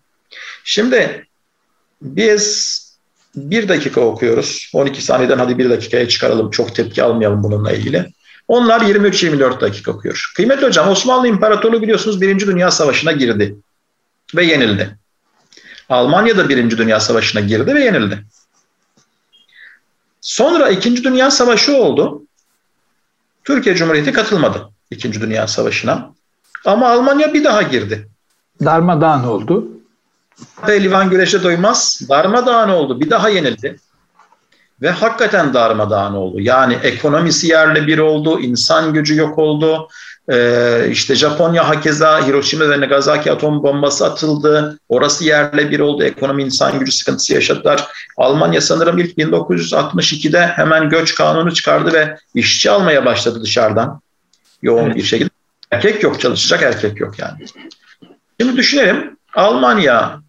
Şimdi 0.64 1.26
biz 2.02 2.78
bir 3.36 3.70
dakika 3.70 4.02
okuyoruz. 4.02 4.72
12 4.74 5.02
saniyeden 5.02 5.38
hadi 5.38 5.58
bir 5.58 5.70
dakikaya 5.70 6.08
çıkaralım. 6.08 6.52
Çok 6.52 6.76
tepki 6.76 7.04
almayalım 7.04 7.44
bununla 7.44 7.72
ilgili. 7.72 8.06
Onlar 8.48 8.82
23-24 8.82 9.62
dakika 9.62 9.92
okuyor. 9.92 10.32
Kıymetli 10.36 10.66
hocam 10.66 10.90
Osmanlı 10.90 11.28
İmparatorluğu 11.28 11.82
biliyorsunuz 11.82 12.22
Birinci 12.22 12.48
Dünya 12.48 12.72
Savaşı'na 12.72 13.12
girdi 13.12 13.56
ve 14.36 14.46
yenildi. 14.46 14.98
Almanya 15.90 16.38
da 16.38 16.50
Birinci 16.50 16.78
Dünya 16.78 17.00
Savaşı'na 17.00 17.42
girdi 17.42 17.76
ve 17.76 17.84
yenildi. 17.84 18.24
Sonra 20.28 20.70
İkinci 20.70 21.04
Dünya 21.04 21.32
Savaşı 21.32 21.78
oldu. 21.78 22.24
Türkiye 23.44 23.76
Cumhuriyeti 23.76 24.12
katılmadı 24.12 24.70
İkinci 24.92 25.22
Dünya 25.22 25.48
Savaşı'na. 25.48 26.14
Ama 26.66 26.90
Almanya 26.90 27.34
bir 27.34 27.44
daha 27.44 27.62
girdi. 27.62 28.10
Darmadağın 28.66 29.24
oldu. 29.24 29.68
Pehlivan 30.66 31.10
güreşe 31.10 31.44
doymaz. 31.44 32.02
Darmadağın 32.10 32.70
oldu. 32.70 33.00
Bir 33.00 33.10
daha 33.10 33.30
yenildi. 33.30 33.80
Ve 34.82 34.90
hakikaten 34.90 35.54
darmadağın 35.54 36.14
oldu. 36.14 36.40
Yani 36.40 36.74
ekonomisi 36.74 37.48
yerle 37.48 37.88
bir 37.88 37.98
oldu, 37.98 38.40
insan 38.40 38.94
gücü 38.94 39.16
yok 39.16 39.38
oldu. 39.38 39.88
Ee, 40.32 40.88
işte 40.92 41.16
Japonya 41.16 41.70
hakeza 41.70 42.28
Hiroşima 42.28 42.70
ve 42.70 42.82
Nagasaki 42.82 43.32
atom 43.32 43.64
bombası 43.64 44.06
atıldı. 44.06 44.80
Orası 44.90 45.26
yerle 45.26 45.72
bir 45.72 45.80
oldu. 45.80 46.04
Ekonomi 46.04 46.44
insan 46.44 46.80
gücü 46.80 46.92
sıkıntısı 46.92 47.34
yaşadılar. 47.34 47.88
Almanya 48.18 48.62
sanırım 48.62 48.98
ilk 48.98 49.18
1962'de 49.18 50.48
hemen 50.48 50.90
göç 50.90 51.16
kanunu 51.16 51.54
çıkardı 51.54 51.94
ve 51.94 52.18
işçi 52.36 52.72
almaya 52.72 53.06
başladı 53.06 53.42
dışarıdan. 53.44 54.02
Yoğun 54.62 54.86
evet. 54.86 54.96
bir 54.96 55.04
şekilde. 55.04 55.30
Erkek 55.72 56.04
yok 56.04 56.22
çalışacak 56.22 56.64
erkek 56.64 57.00
yok 57.00 57.20
yani. 57.20 57.46
Şimdi 58.40 58.58
düşünelim 58.58 59.18
Almanya 59.36 60.22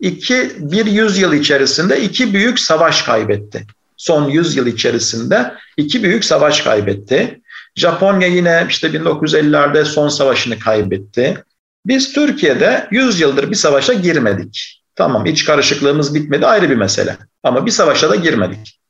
iki, 0.00 0.52
bir 0.58 0.86
yüzyıl 0.86 1.32
içerisinde 1.32 2.00
iki 2.00 2.34
büyük 2.34 2.58
savaş 2.58 3.02
kaybetti. 3.02 3.66
Son 3.96 4.28
yüzyıl 4.28 4.66
içerisinde 4.66 5.54
iki 5.76 6.02
büyük 6.02 6.24
savaş 6.24 6.60
kaybetti. 6.60 7.40
Japonya 7.76 8.28
yine 8.28 8.66
işte 8.68 8.86
1950'lerde 8.86 9.84
son 9.84 10.08
savaşını 10.08 10.58
kaybetti. 10.58 11.44
Biz 11.86 12.12
Türkiye'de 12.12 12.88
100 12.90 13.20
yıldır 13.20 13.50
bir 13.50 13.56
savaşa 13.56 13.92
girmedik. 13.92 14.82
Tamam 14.94 15.26
iç 15.26 15.44
karışıklığımız 15.44 16.14
bitmedi 16.14 16.46
ayrı 16.46 16.70
bir 16.70 16.76
mesele. 16.76 17.16
Ama 17.42 17.66
bir 17.66 17.70
savaşa 17.70 18.10
da 18.10 18.14
girmedik. 18.16 18.80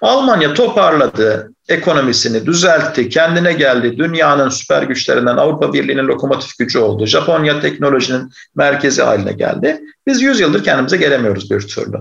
Almanya 0.00 0.54
toparladı, 0.54 1.52
ekonomisini 1.68 2.46
düzeltti, 2.46 3.08
kendine 3.08 3.52
geldi. 3.52 3.98
Dünyanın 3.98 4.48
süper 4.48 4.82
güçlerinden 4.82 5.36
Avrupa 5.36 5.72
Birliği'nin 5.72 6.06
lokomotif 6.06 6.58
gücü 6.58 6.78
oldu. 6.78 7.06
Japonya 7.06 7.60
teknolojinin 7.60 8.30
merkezi 8.56 9.02
haline 9.02 9.32
geldi. 9.32 9.80
Biz 10.06 10.22
100 10.22 10.40
yıldır 10.40 10.64
kendimize 10.64 10.96
gelemiyoruz 10.96 11.50
bir 11.50 11.60
türlü. 11.60 11.96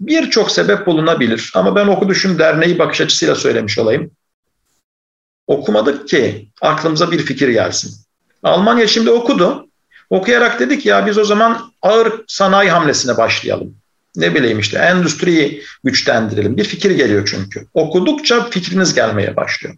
Birçok 0.00 0.50
sebep 0.50 0.86
bulunabilir 0.86 1.52
ama 1.54 1.76
ben 1.76 1.86
Oku 1.86 2.08
Düşün 2.08 2.38
Derneği 2.38 2.78
bakış 2.78 3.00
açısıyla 3.00 3.34
söylemiş 3.34 3.78
olayım. 3.78 4.10
Okumadık 5.52 6.08
ki 6.08 6.48
aklımıza 6.60 7.10
bir 7.10 7.18
fikir 7.18 7.48
gelsin. 7.48 7.94
Almanya 8.42 8.86
şimdi 8.86 9.10
okudu. 9.10 9.68
Okuyarak 10.10 10.60
dedik 10.60 10.86
ya 10.86 11.06
biz 11.06 11.18
o 11.18 11.24
zaman 11.24 11.72
ağır 11.82 12.12
sanayi 12.26 12.70
hamlesine 12.70 13.16
başlayalım 13.16 13.74
ne 14.16 14.34
bileyim 14.34 14.58
işte 14.58 14.78
endüstriyi 14.78 15.62
güçlendirelim. 15.84 16.56
Bir 16.56 16.64
fikir 16.64 16.90
geliyor 16.90 17.28
çünkü. 17.30 17.66
Okudukça 17.74 18.50
fikriniz 18.50 18.94
gelmeye 18.94 19.36
başlıyor. 19.36 19.74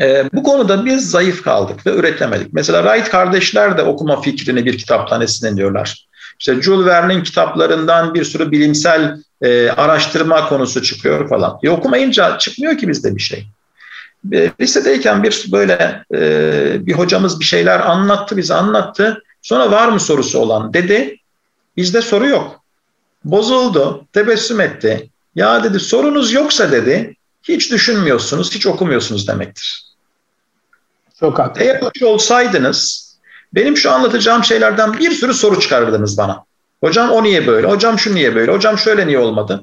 E, 0.00 0.24
bu 0.32 0.42
konuda 0.42 0.84
biz 0.84 1.10
zayıf 1.10 1.42
kaldık 1.42 1.86
ve 1.86 1.94
üretemedik. 1.94 2.52
Mesela 2.52 2.82
Wright 2.82 3.10
kardeşler 3.10 3.78
de 3.78 3.82
okuma 3.82 4.20
fikrini 4.20 4.64
bir 4.64 4.78
kitaptan 4.78 5.20
esinleniyorlar. 5.20 6.06
İşte 6.40 6.62
Jules 6.62 6.86
Verne'in 6.86 7.22
kitaplarından 7.22 8.14
bir 8.14 8.24
sürü 8.24 8.50
bilimsel 8.50 9.18
e, 9.42 9.70
araştırma 9.70 10.48
konusu 10.48 10.82
çıkıyor 10.82 11.28
falan. 11.28 11.58
E, 11.62 11.70
okumayınca 11.70 12.38
çıkmıyor 12.38 12.78
ki 12.78 12.88
bizde 12.88 13.16
bir 13.16 13.22
şey. 13.22 13.46
E, 14.32 14.50
lisedeyken 14.60 15.22
bir 15.22 15.46
böyle 15.52 16.04
e, 16.14 16.86
bir 16.86 16.92
hocamız 16.92 17.40
bir 17.40 17.44
şeyler 17.44 17.80
anlattı, 17.80 18.36
bize 18.36 18.54
anlattı. 18.54 19.22
Sonra 19.42 19.70
var 19.70 19.88
mı 19.88 20.00
sorusu 20.00 20.38
olan 20.38 20.72
dedi. 20.72 21.16
Bizde 21.76 22.02
soru 22.02 22.28
yok. 22.28 22.60
Bozuldu, 23.24 24.06
tebessüm 24.12 24.60
etti. 24.60 25.10
Ya 25.34 25.64
dedi 25.64 25.80
sorunuz 25.80 26.32
yoksa 26.32 26.72
dedi 26.72 27.16
hiç 27.42 27.70
düşünmüyorsunuz, 27.70 28.54
hiç 28.54 28.66
okumuyorsunuz 28.66 29.28
demektir. 29.28 29.86
Çok 31.20 31.38
haklı. 31.38 31.62
Eğer 31.62 31.80
olsaydınız 32.02 33.12
benim 33.54 33.76
şu 33.76 33.90
anlatacağım 33.90 34.44
şeylerden 34.44 34.98
bir 34.98 35.10
sürü 35.10 35.34
soru 35.34 35.60
çıkarırdınız 35.60 36.18
bana. 36.18 36.44
Hocam 36.80 37.10
o 37.10 37.22
niye 37.22 37.46
böyle? 37.46 37.66
Hocam 37.66 37.98
şu 37.98 38.14
niye 38.14 38.34
böyle? 38.34 38.52
Hocam 38.52 38.78
şöyle 38.78 39.06
niye 39.06 39.18
olmadı? 39.18 39.62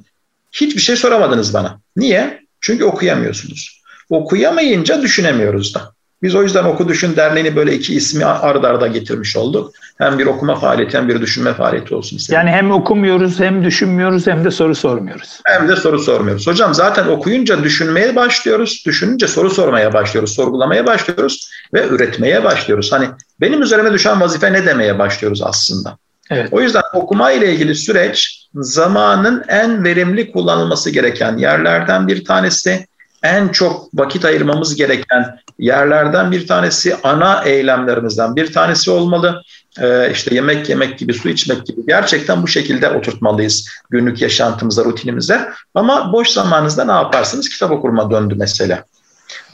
Hiçbir 0.52 0.82
şey 0.82 0.96
soramadınız 0.96 1.54
bana. 1.54 1.80
Niye? 1.96 2.46
Çünkü 2.62 2.84
okuyamıyorsunuz. 2.84 3.79
Okuyamayınca 4.10 5.02
düşünemiyoruz 5.02 5.76
da. 5.76 5.82
Biz 6.24 6.36
o 6.36 6.44
yüzden 6.44 6.64
Oku 6.64 6.88
Düşün 6.88 7.16
Derneği'ni 7.16 7.56
böyle 7.56 7.76
iki 7.76 7.96
ismi 7.96 8.26
ard 8.26 8.64
arda 8.64 8.88
getirmiş 8.88 9.38
olduk. 9.38 9.72
Hem 9.98 10.20
bir 10.20 10.26
okuma 10.26 10.56
faaliyeti 10.56 10.98
hem 10.98 11.10
bir 11.10 11.22
düşünme 11.22 11.54
faaliyeti 11.54 11.96
olsun 11.96 12.18
istedim. 12.18 12.40
Yani 12.40 12.50
hem 12.50 12.72
okumuyoruz 12.72 13.40
hem 13.40 13.64
düşünmüyoruz 13.64 14.28
hem 14.28 14.46
de 14.46 14.52
soru 14.52 14.76
sormuyoruz. 14.76 15.40
Hem 15.46 15.68
de 15.68 15.76
soru 15.76 16.00
sormuyoruz. 16.00 16.48
Hocam 16.48 16.74
zaten 16.74 17.08
okuyunca 17.08 17.64
düşünmeye 17.64 18.16
başlıyoruz. 18.16 18.84
Düşününce 18.86 19.28
soru 19.28 19.50
sormaya 19.50 19.94
başlıyoruz. 19.94 20.36
Sorgulamaya 20.36 20.86
başlıyoruz 20.86 21.50
ve 21.74 21.88
üretmeye 21.88 22.44
başlıyoruz. 22.44 22.92
Hani 22.92 23.06
benim 23.42 23.62
üzerime 23.62 23.94
düşen 23.94 24.22
vazife 24.22 24.54
ne 24.54 24.66
demeye 24.66 25.00
başlıyoruz 25.00 25.42
aslında. 25.42 25.98
Evet. 26.32 26.50
O 26.52 26.62
yüzden 26.62 26.82
okuma 26.94 27.32
ile 27.32 27.54
ilgili 27.54 27.76
süreç 27.76 28.48
zamanın 28.56 29.44
en 29.48 29.84
verimli 29.84 30.32
kullanılması 30.32 30.90
gereken 30.90 31.38
yerlerden 31.38 32.08
bir 32.08 32.26
tanesi 32.26 32.88
en 33.24 33.48
çok 33.48 33.90
vakit 33.94 34.26
ayırmamız 34.26 34.76
gereken 34.76 35.40
yerlerden 35.60 36.32
bir 36.32 36.48
tanesi, 36.48 36.96
ana 37.04 37.44
eylemlerimizden 37.44 38.36
bir 38.36 38.54
tanesi 38.54 38.92
olmalı. 38.92 39.44
Ee, 39.82 40.12
işte 40.12 40.36
yemek 40.36 40.70
yemek 40.70 41.00
gibi, 41.00 41.14
su 41.14 41.30
içmek 41.30 41.66
gibi 41.66 41.82
gerçekten 41.88 42.44
bu 42.44 42.48
şekilde 42.48 42.90
oturtmalıyız 42.90 43.70
günlük 43.90 44.22
yaşantımıza, 44.22 44.86
rutinimize. 44.86 45.50
Ama 45.76 46.14
boş 46.14 46.30
zamanınızda 46.30 46.86
ne 46.86 46.92
yaparsınız? 46.92 47.50
Kitap 47.50 47.72
okuruma 47.72 48.12
döndü 48.12 48.36
mesela. 48.38 48.84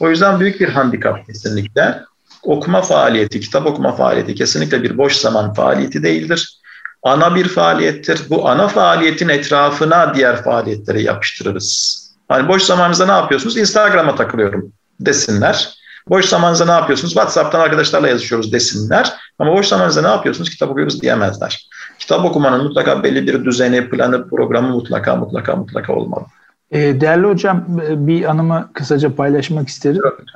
O 0.00 0.10
yüzden 0.10 0.40
büyük 0.40 0.60
bir 0.60 0.68
handikap 0.68 1.26
kesinlikle. 1.26 2.00
Okuma 2.42 2.82
faaliyeti, 2.82 3.40
kitap 3.40 3.66
okuma 3.66 3.92
faaliyeti 3.92 4.34
kesinlikle 4.34 4.82
bir 4.82 4.98
boş 4.98 5.16
zaman 5.16 5.54
faaliyeti 5.54 6.02
değildir. 6.02 6.58
Ana 7.02 7.34
bir 7.34 7.48
faaliyettir. 7.48 8.20
Bu 8.30 8.48
ana 8.48 8.68
faaliyetin 8.68 9.28
etrafına 9.28 10.14
diğer 10.14 10.42
faaliyetleri 10.42 11.02
yapıştırırız. 11.02 12.05
Hani 12.28 12.48
boş 12.48 12.62
zamanınızda 12.62 13.06
ne 13.06 13.12
yapıyorsunuz? 13.12 13.56
Instagram'a 13.56 14.14
takılıyorum 14.14 14.72
desinler. 15.00 15.76
Boş 16.08 16.26
zamanınızda 16.26 16.64
ne 16.64 16.70
yapıyorsunuz? 16.70 17.12
WhatsApp'tan 17.12 17.60
arkadaşlarla 17.60 18.08
yazışıyoruz 18.08 18.52
desinler. 18.52 19.12
Ama 19.38 19.52
boş 19.52 19.66
zamanınızda 19.66 20.02
ne 20.02 20.08
yapıyorsunuz? 20.08 20.50
Kitap 20.50 20.70
okuyoruz 20.70 21.02
diyemezler. 21.02 21.68
Kitap 21.98 22.24
okumanın 22.24 22.64
mutlaka 22.64 23.02
belli 23.02 23.26
bir 23.26 23.44
düzeni, 23.44 23.90
planı, 23.90 24.28
programı 24.28 24.68
mutlaka 24.68 25.16
mutlaka 25.16 25.56
mutlaka 25.56 25.92
olmalı. 25.92 26.24
E, 26.70 27.00
değerli 27.00 27.26
hocam 27.26 27.64
bir 27.90 28.30
anımı 28.30 28.70
kısaca 28.72 29.14
paylaşmak 29.14 29.68
isterim. 29.68 30.00
Evet. 30.04 30.28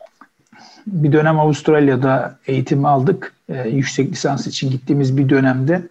Bir 0.86 1.12
dönem 1.12 1.40
Avustralya'da 1.40 2.38
eğitim 2.46 2.84
aldık. 2.84 3.32
E, 3.48 3.68
yüksek 3.68 4.12
lisans 4.12 4.46
için 4.46 4.70
gittiğimiz 4.70 5.16
bir 5.16 5.28
dönemde 5.28 5.82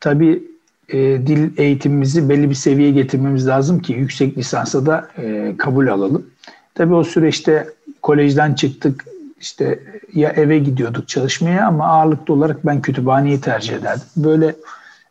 tabii 0.00 0.42
e, 0.88 0.98
dil 0.98 1.58
eğitimimizi 1.58 2.28
belli 2.28 2.50
bir 2.50 2.54
seviyeye 2.54 2.92
getirmemiz 2.92 3.48
lazım 3.48 3.80
ki 3.82 3.92
yüksek 3.92 4.38
lisansa 4.38 4.86
da 4.86 5.08
e, 5.18 5.54
kabul 5.58 5.86
alalım. 5.86 6.26
Tabii 6.74 6.94
o 6.94 7.04
süreçte 7.04 7.68
kolejden 8.02 8.54
çıktık 8.54 9.04
işte 9.40 9.78
ya 10.14 10.30
eve 10.30 10.58
gidiyorduk 10.58 11.08
çalışmaya 11.08 11.66
ama 11.66 11.86
ağırlıklı 11.86 12.34
olarak 12.34 12.66
ben 12.66 12.82
kütüphaneyi 12.82 13.40
tercih 13.40 13.74
ederdim. 13.74 14.06
Böyle 14.16 14.54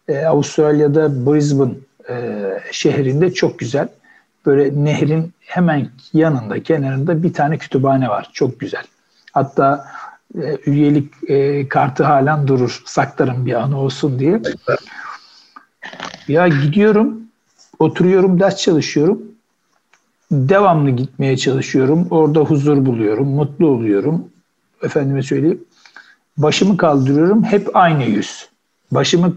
e, 0.07 0.25
Avustralya'da 0.25 1.25
Brisbane 1.25 1.73
e, 2.09 2.45
şehrinde 2.71 3.33
çok 3.33 3.59
güzel. 3.59 3.87
Böyle 4.45 4.85
nehrin 4.85 5.33
hemen 5.39 5.89
yanında, 6.13 6.63
kenarında 6.63 7.23
bir 7.23 7.33
tane 7.33 7.57
kütüphane 7.57 8.09
var. 8.09 8.29
Çok 8.33 8.59
güzel. 8.59 8.83
Hatta 9.31 9.85
e, 10.41 10.57
üyelik 10.65 11.13
e, 11.27 11.67
kartı 11.67 12.03
halen 12.03 12.47
durur. 12.47 12.81
Saklarım 12.85 13.45
bir 13.45 13.53
anı 13.53 13.79
olsun 13.79 14.19
diye. 14.19 14.41
Ya 16.27 16.47
gidiyorum, 16.47 17.21
oturuyorum, 17.79 18.39
ders 18.39 18.57
çalışıyorum. 18.57 19.21
Devamlı 20.31 20.89
gitmeye 20.89 21.37
çalışıyorum. 21.37 22.07
Orada 22.09 22.39
huzur 22.39 22.85
buluyorum, 22.85 23.27
mutlu 23.27 23.67
oluyorum. 23.67 24.29
Efendime 24.83 25.23
söyleyeyim. 25.23 25.63
Başımı 26.37 26.77
kaldırıyorum, 26.77 27.43
hep 27.43 27.75
aynı 27.75 28.03
yüz. 28.03 28.49
Başımı 28.91 29.35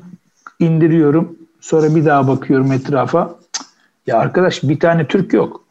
indiriyorum, 0.59 1.37
sonra 1.61 1.95
bir 1.95 2.05
daha 2.05 2.29
bakıyorum 2.29 2.73
etrafa. 2.73 3.35
Ya 4.07 4.19
arkadaş 4.19 4.63
bir 4.63 4.81
tane 4.81 5.07
Türk 5.07 5.33
yok. 5.33 5.65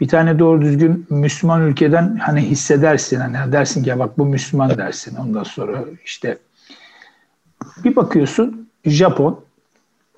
Bir 0.00 0.08
tane 0.08 0.38
doğru 0.38 0.62
düzgün 0.62 1.06
Müslüman 1.10 1.62
ülkeden 1.62 2.16
hani 2.16 2.40
hissedersin. 2.40 3.20
Hani 3.20 3.52
dersin 3.52 3.82
ki 3.82 3.88
ya 3.88 3.98
bak 3.98 4.18
bu 4.18 4.26
Müslüman 4.26 4.78
dersin. 4.78 5.16
Ondan 5.16 5.42
sonra 5.42 5.84
işte 6.04 6.38
bir 7.84 7.96
bakıyorsun 7.96 8.68
Japon, 8.84 9.40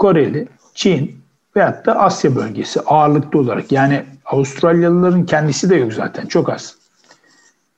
Koreli, 0.02 0.48
Çin 0.74 1.16
veyahut 1.56 1.86
da 1.86 1.98
Asya 1.98 2.36
bölgesi 2.36 2.80
ağırlıklı 2.80 3.38
olarak. 3.38 3.72
Yani 3.72 4.04
Avustralyalıların 4.24 5.26
kendisi 5.26 5.70
de 5.70 5.76
yok 5.76 5.92
zaten 5.92 6.26
çok 6.26 6.50
az. 6.50 6.74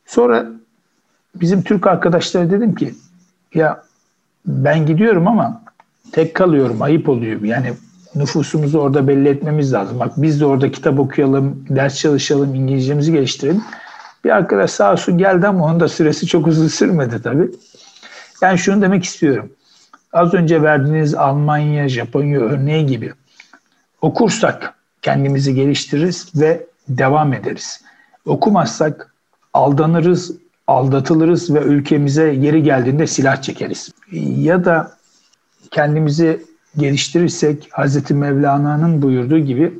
Sonra 0.06 0.46
bizim 1.34 1.62
Türk 1.62 1.86
arkadaşlara 1.86 2.50
dedim 2.50 2.74
ki 2.74 2.94
ya 3.54 3.82
ben 4.46 4.86
gidiyorum 4.86 5.28
ama 5.28 5.62
tek 6.12 6.34
kalıyorum 6.34 6.82
ayıp 6.82 7.08
oluyor. 7.08 7.42
Yani 7.42 7.72
nüfusumuzu 8.14 8.78
orada 8.78 9.08
belli 9.08 9.28
etmemiz 9.28 9.72
lazım. 9.72 10.00
Bak 10.00 10.12
biz 10.16 10.40
de 10.40 10.46
orada 10.46 10.70
kitap 10.70 10.98
okuyalım, 10.98 11.66
ders 11.68 11.98
çalışalım, 11.98 12.54
İngilizcemizi 12.54 13.12
geliştirelim. 13.12 13.64
Bir 14.24 14.30
arkadaş 14.30 14.70
sağ 14.70 14.92
olsun 14.92 15.18
geldi 15.18 15.46
ama 15.46 15.64
onun 15.64 15.80
da 15.80 15.88
süresi 15.88 16.26
çok 16.26 16.46
uzun 16.46 16.68
sürmedi 16.68 17.22
tabii. 17.22 17.50
Yani 18.42 18.58
şunu 18.58 18.82
demek 18.82 19.04
istiyorum. 19.04 19.50
Az 20.14 20.34
önce 20.34 20.62
verdiğiniz 20.62 21.14
Almanya, 21.14 21.88
Japonya 21.88 22.40
örneği 22.40 22.86
gibi 22.86 23.12
okursak 24.02 24.74
kendimizi 25.02 25.54
geliştiririz 25.54 26.32
ve 26.34 26.66
devam 26.88 27.32
ederiz. 27.32 27.80
Okumazsak 28.26 29.14
aldanırız, 29.52 30.32
aldatılırız 30.66 31.54
ve 31.54 31.60
ülkemize 31.60 32.32
yeri 32.32 32.62
geldiğinde 32.62 33.06
silah 33.06 33.42
çekeriz. 33.42 33.90
Ya 34.36 34.64
da 34.64 34.92
kendimizi 35.70 36.42
geliştirirsek 36.76 37.68
Hz. 37.72 38.10
Mevlana'nın 38.10 39.02
buyurduğu 39.02 39.38
gibi 39.38 39.72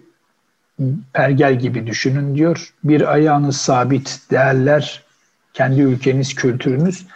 pergel 1.12 1.59
gibi 1.59 1.87
düşünün 1.87 2.35
diyor. 2.35 2.75
Bir 2.85 3.12
ayağınız 3.12 3.57
sabit 3.57 4.20
değerler, 4.31 5.03
kendi 5.53 5.81
ülkeniz, 5.81 6.35
kültürünüz 6.35 7.07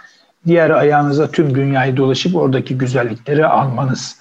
diğer 0.46 0.70
ayağınıza 0.70 1.30
tüm 1.30 1.54
dünyayı 1.54 1.96
dolaşıp 1.96 2.36
oradaki 2.36 2.78
güzellikleri 2.78 3.46
almanız. 3.46 4.16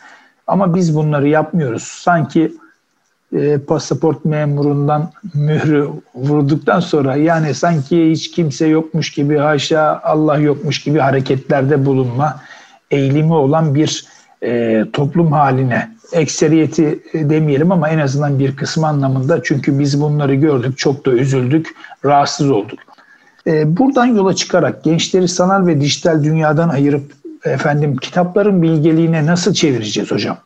Ama 0.47 0.75
biz 0.75 0.95
bunları 0.95 1.27
yapmıyoruz. 1.27 1.83
Sanki 1.83 2.53
e, 3.33 3.57
pasaport 3.57 4.25
memurundan 4.25 5.11
mührü 5.33 5.89
vurduktan 6.15 6.79
sonra 6.79 7.15
yani 7.15 7.53
sanki 7.53 8.11
hiç 8.11 8.31
kimse 8.31 8.67
yokmuş 8.67 9.11
gibi 9.11 9.37
haşa 9.37 10.01
Allah 10.03 10.37
yokmuş 10.37 10.83
gibi 10.83 10.99
hareketlerde 10.99 11.85
bulunma 11.85 12.41
eğilimi 12.91 13.33
olan 13.33 13.75
bir 13.75 14.05
e, 14.43 14.83
toplum 14.93 15.31
haline 15.31 15.97
ekseriyeti 16.13 16.99
demeyelim 17.13 17.71
ama 17.71 17.89
en 17.89 17.99
azından 17.99 18.39
bir 18.39 18.55
kısmı 18.55 18.87
anlamında 18.87 19.43
çünkü 19.43 19.79
biz 19.79 20.01
bunları 20.01 20.35
gördük 20.35 20.77
çok 20.77 21.05
da 21.05 21.11
üzüldük 21.11 21.75
rahatsız 22.05 22.51
olduk. 22.51 22.79
E, 23.47 23.77
buradan 23.77 24.05
yola 24.05 24.35
çıkarak 24.35 24.83
gençleri 24.83 25.27
sanal 25.27 25.67
ve 25.67 25.81
dijital 25.81 26.23
dünyadan 26.23 26.69
ayırıp 26.69 27.13
efendim 27.43 27.97
kitapların 27.97 28.61
bilgeliğine 28.61 29.25
nasıl 29.25 29.53
çevireceğiz 29.53 30.11
hocam? 30.11 30.37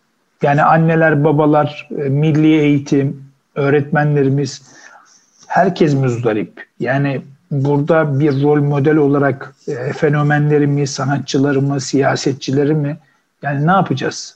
Yani 0.42 0.64
anneler, 0.64 1.24
babalar, 1.24 1.90
e, 1.92 2.02
milli 2.02 2.60
eğitim, 2.60 3.26
öğretmenlerimiz 3.56 4.62
herkes 5.48 5.94
muzdarip. 5.94 6.66
Yani 6.80 7.22
burada 7.52 8.20
bir 8.20 8.44
rol 8.44 8.62
model 8.62 8.96
olarak 8.96 9.56
e, 9.68 9.94
fenomenleri 9.94 10.68
mi, 10.68 10.88
sanatçıları 10.88 11.62
mı, 11.62 11.82
siyasetçileri 11.82 12.74
mi? 12.74 12.98
Yani 13.42 13.68
ne 13.68 13.72
yapacağız? 13.72 14.36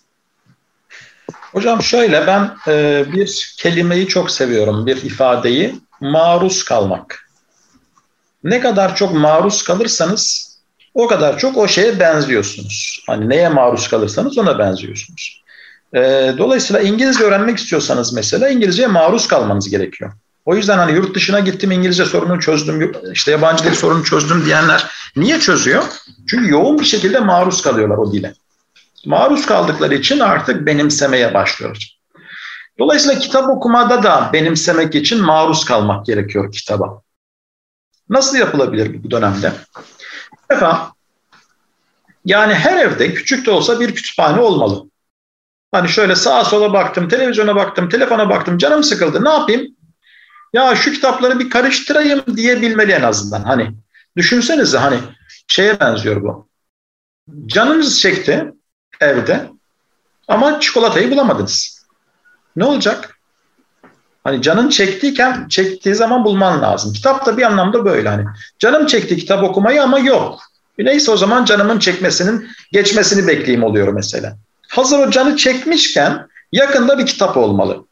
Hocam 1.51 1.81
şöyle 1.81 2.27
ben 2.27 2.51
e, 2.67 3.05
bir 3.13 3.55
kelimeyi 3.57 4.07
çok 4.07 4.31
seviyorum, 4.31 4.85
bir 4.85 5.03
ifadeyi. 5.03 5.75
Maruz 6.01 6.63
kalmak 6.63 7.24
ne 8.45 8.59
kadar 8.59 8.95
çok 8.95 9.13
maruz 9.13 9.63
kalırsanız 9.63 10.55
o 10.93 11.07
kadar 11.07 11.37
çok 11.37 11.57
o 11.57 11.67
şeye 11.67 11.99
benziyorsunuz. 11.99 13.03
Hani 13.07 13.29
neye 13.29 13.49
maruz 13.49 13.87
kalırsanız 13.87 14.37
ona 14.37 14.59
benziyorsunuz. 14.59 15.43
E, 15.95 15.99
dolayısıyla 16.37 16.81
İngilizce 16.81 17.23
öğrenmek 17.23 17.57
istiyorsanız 17.57 18.13
mesela 18.13 18.49
İngilizceye 18.49 18.87
maruz 18.87 19.27
kalmanız 19.27 19.69
gerekiyor. 19.69 20.13
O 20.45 20.55
yüzden 20.55 20.77
hani 20.77 20.91
yurt 20.91 21.15
dışına 21.15 21.39
gittim 21.39 21.71
İngilizce 21.71 22.05
sorunu 22.05 22.39
çözdüm, 22.39 22.91
işte 23.13 23.31
yabancı 23.31 23.63
dil 23.63 23.73
sorunu 23.73 24.03
çözdüm 24.03 24.45
diyenler 24.45 24.85
niye 25.15 25.39
çözüyor? 25.39 25.83
Çünkü 26.29 26.51
yoğun 26.51 26.79
bir 26.79 26.85
şekilde 26.85 27.19
maruz 27.19 27.61
kalıyorlar 27.61 27.97
o 27.97 28.13
dile. 28.13 28.33
Maruz 29.05 29.45
kaldıkları 29.45 29.95
için 29.95 30.19
artık 30.19 30.65
benimsemeye 30.65 31.33
başlıyorlar. 31.33 31.99
Dolayısıyla 32.79 33.19
kitap 33.19 33.49
okumada 33.49 34.03
da 34.03 34.29
benimsemek 34.33 34.95
için 34.95 35.21
maruz 35.21 35.65
kalmak 35.65 36.05
gerekiyor 36.05 36.51
kitaba. 36.51 37.04
Nasıl 38.09 38.37
yapılabilir 38.37 39.03
bu 39.03 39.11
dönemde? 39.11 39.53
Efendim, 40.49 40.77
yani 42.25 42.53
her 42.53 42.85
evde 42.85 43.13
küçük 43.13 43.45
de 43.45 43.51
olsa 43.51 43.79
bir 43.79 43.95
kütüphane 43.95 44.41
olmalı. 44.41 44.89
Hani 45.71 45.89
şöyle 45.89 46.15
sağa 46.15 46.45
sola 46.45 46.73
baktım, 46.73 47.09
televizyona 47.09 47.55
baktım, 47.55 47.89
telefona 47.89 48.29
baktım, 48.29 48.57
canım 48.57 48.83
sıkıldı. 48.83 49.23
Ne 49.23 49.29
yapayım? 49.29 49.75
Ya 50.53 50.75
şu 50.75 50.91
kitapları 50.91 51.39
bir 51.39 51.49
karıştırayım 51.49 52.23
diyebilmeli 52.35 52.91
en 52.91 53.01
azından. 53.01 53.43
Hani 53.43 53.71
düşünsenize 54.17 54.77
hani 54.77 54.99
şeye 55.47 55.79
benziyor 55.79 56.21
bu. 56.21 56.47
Canınız 57.45 57.99
çekti 57.99 58.53
evde 58.99 59.49
ama 60.27 60.59
çikolatayı 60.59 61.11
bulamadınız. 61.11 61.85
Ne 62.55 62.65
olacak? 62.65 63.14
Hani 64.25 64.41
canın 64.41 64.69
çektiyken 64.69 65.47
çektiği 65.49 65.95
zaman 65.95 66.25
bulman 66.25 66.61
lazım. 66.61 66.93
Kitap 66.93 67.25
da 67.25 67.37
bir 67.37 67.43
anlamda 67.43 67.85
böyle 67.85 68.09
hani. 68.09 68.25
Canım 68.59 68.85
çekti 68.85 69.17
kitap 69.17 69.43
okumayı 69.43 69.83
ama 69.83 69.99
yok. 69.99 70.39
Neyse 70.77 71.11
o 71.11 71.17
zaman 71.17 71.45
canımın 71.45 71.79
çekmesinin 71.79 72.47
geçmesini 72.71 73.27
bekleyeyim 73.27 73.63
oluyor 73.63 73.87
mesela. 73.87 74.37
Hazır 74.67 74.99
o 74.99 75.11
canı 75.11 75.37
çekmişken 75.37 76.27
yakında 76.51 76.97
bir 76.97 77.05
kitap 77.05 77.37
olmalı. 77.37 77.85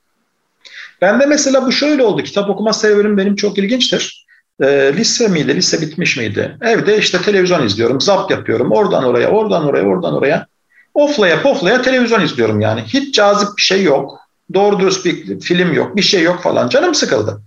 Ben 1.01 1.19
de 1.19 1.25
mesela 1.25 1.65
bu 1.65 1.71
şöyle 1.71 2.03
oldu. 2.03 2.23
Kitap 2.23 2.49
okuma 2.49 2.73
serüvenim 2.73 3.17
benim 3.17 3.35
çok 3.35 3.57
ilginçtir. 3.57 4.25
E, 4.61 4.93
lise 4.97 5.27
miydi, 5.27 5.55
lise 5.55 5.81
bitmiş 5.81 6.17
miydi? 6.17 6.57
Evde 6.61 6.97
işte 6.97 7.21
televizyon 7.21 7.65
izliyorum, 7.65 8.01
zap 8.01 8.31
yapıyorum. 8.31 8.71
Oradan 8.71 9.03
oraya, 9.03 9.29
oradan 9.29 9.65
oraya, 9.65 9.83
oradan 9.83 10.13
oraya. 10.13 10.47
Oflaya 10.93 11.41
poflaya 11.41 11.81
televizyon 11.81 12.21
izliyorum 12.21 12.61
yani. 12.61 12.81
Hiç 12.81 13.15
cazip 13.15 13.49
bir 13.57 13.61
şey 13.61 13.83
yok. 13.83 14.22
Doğru 14.53 14.79
dürüst 14.79 15.05
bir 15.05 15.39
film 15.39 15.73
yok, 15.73 15.95
bir 15.95 16.01
şey 16.01 16.23
yok 16.23 16.43
falan. 16.43 16.69
Canım 16.69 16.95
sıkıldı. 16.95 17.41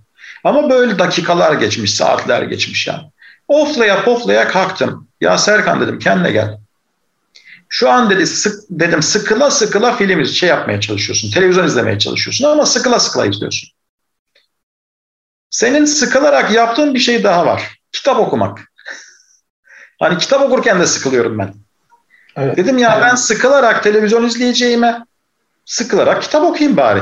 Ama 0.45 0.71
böyle 0.71 0.99
dakikalar 0.99 1.53
geçmiş, 1.53 1.95
saatler 1.95 2.43
geçmiş 2.43 2.87
yani. 2.87 3.03
Oflaya 3.49 4.05
poflaya 4.05 4.49
kalktım. 4.49 5.09
Ya 5.21 5.39
Serkan 5.39 5.81
dedim 5.81 5.99
kendine 5.99 6.31
gel. 6.31 6.59
Şu 7.69 7.91
an 7.91 8.11
dedi 8.11 8.27
sık, 8.27 8.63
dedim 8.71 9.03
sıkıla 9.03 9.51
sıkıla 9.51 9.97
film 9.97 10.25
şey 10.25 10.49
yapmaya 10.49 10.81
çalışıyorsun. 10.81 11.31
Televizyon 11.31 11.67
izlemeye 11.67 11.99
çalışıyorsun 11.99 12.45
ama 12.45 12.67
sıkıla 12.67 13.01
sıkıla 13.01 13.27
izliyorsun. 13.27 13.71
Senin 15.51 15.85
sıkılarak 15.85 16.53
yaptığın 16.53 16.95
bir 16.95 16.99
şey 16.99 17.25
daha 17.25 17.47
var. 17.47 17.79
Kitap 17.93 18.21
okumak. 18.21 18.59
Hani 20.01 20.19
kitap 20.19 20.43
okurken 20.43 20.81
de 20.81 20.87
sıkılıyorum 20.87 21.39
ben. 21.39 21.55
Evet. 22.37 22.57
Dedim 22.57 22.79
ya 22.79 23.01
ben 23.03 23.15
sıkılarak 23.15 23.83
televizyon 23.83 24.25
izleyeceğime 24.25 25.05
sıkılarak 25.67 26.23
kitap 26.23 26.45
okuyayım 26.45 26.77
bari. 26.77 27.01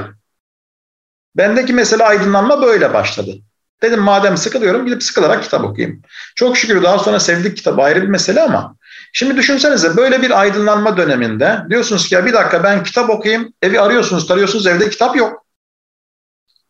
Bendeki 1.36 1.72
mesela 1.72 2.04
aydınlanma 2.06 2.62
böyle 2.62 2.94
başladı. 2.94 3.34
Dedim 3.82 4.00
madem 4.00 4.36
sıkılıyorum 4.36 4.86
gidip 4.86 5.02
sıkılarak 5.02 5.42
kitap 5.42 5.64
okuyayım. 5.64 6.02
Çok 6.34 6.56
şükür 6.56 6.82
daha 6.82 6.98
sonra 6.98 7.20
sevdik 7.20 7.56
kitabı 7.56 7.82
ayrı 7.82 8.02
bir 8.02 8.08
mesele 8.08 8.42
ama 8.42 8.76
Şimdi 9.16 9.36
düşünsenize 9.36 9.96
böyle 9.96 10.22
bir 10.22 10.40
aydınlanma 10.40 10.96
döneminde 10.96 11.58
diyorsunuz 11.70 12.08
ki 12.08 12.14
ya 12.14 12.26
bir 12.26 12.32
dakika 12.32 12.64
ben 12.64 12.82
kitap 12.82 13.10
okuyayım, 13.10 13.52
evi 13.62 13.80
arıyorsunuz, 13.80 14.26
tarıyorsunuz 14.28 14.66
evde 14.66 14.90
kitap 14.90 15.16
yok. 15.16 15.46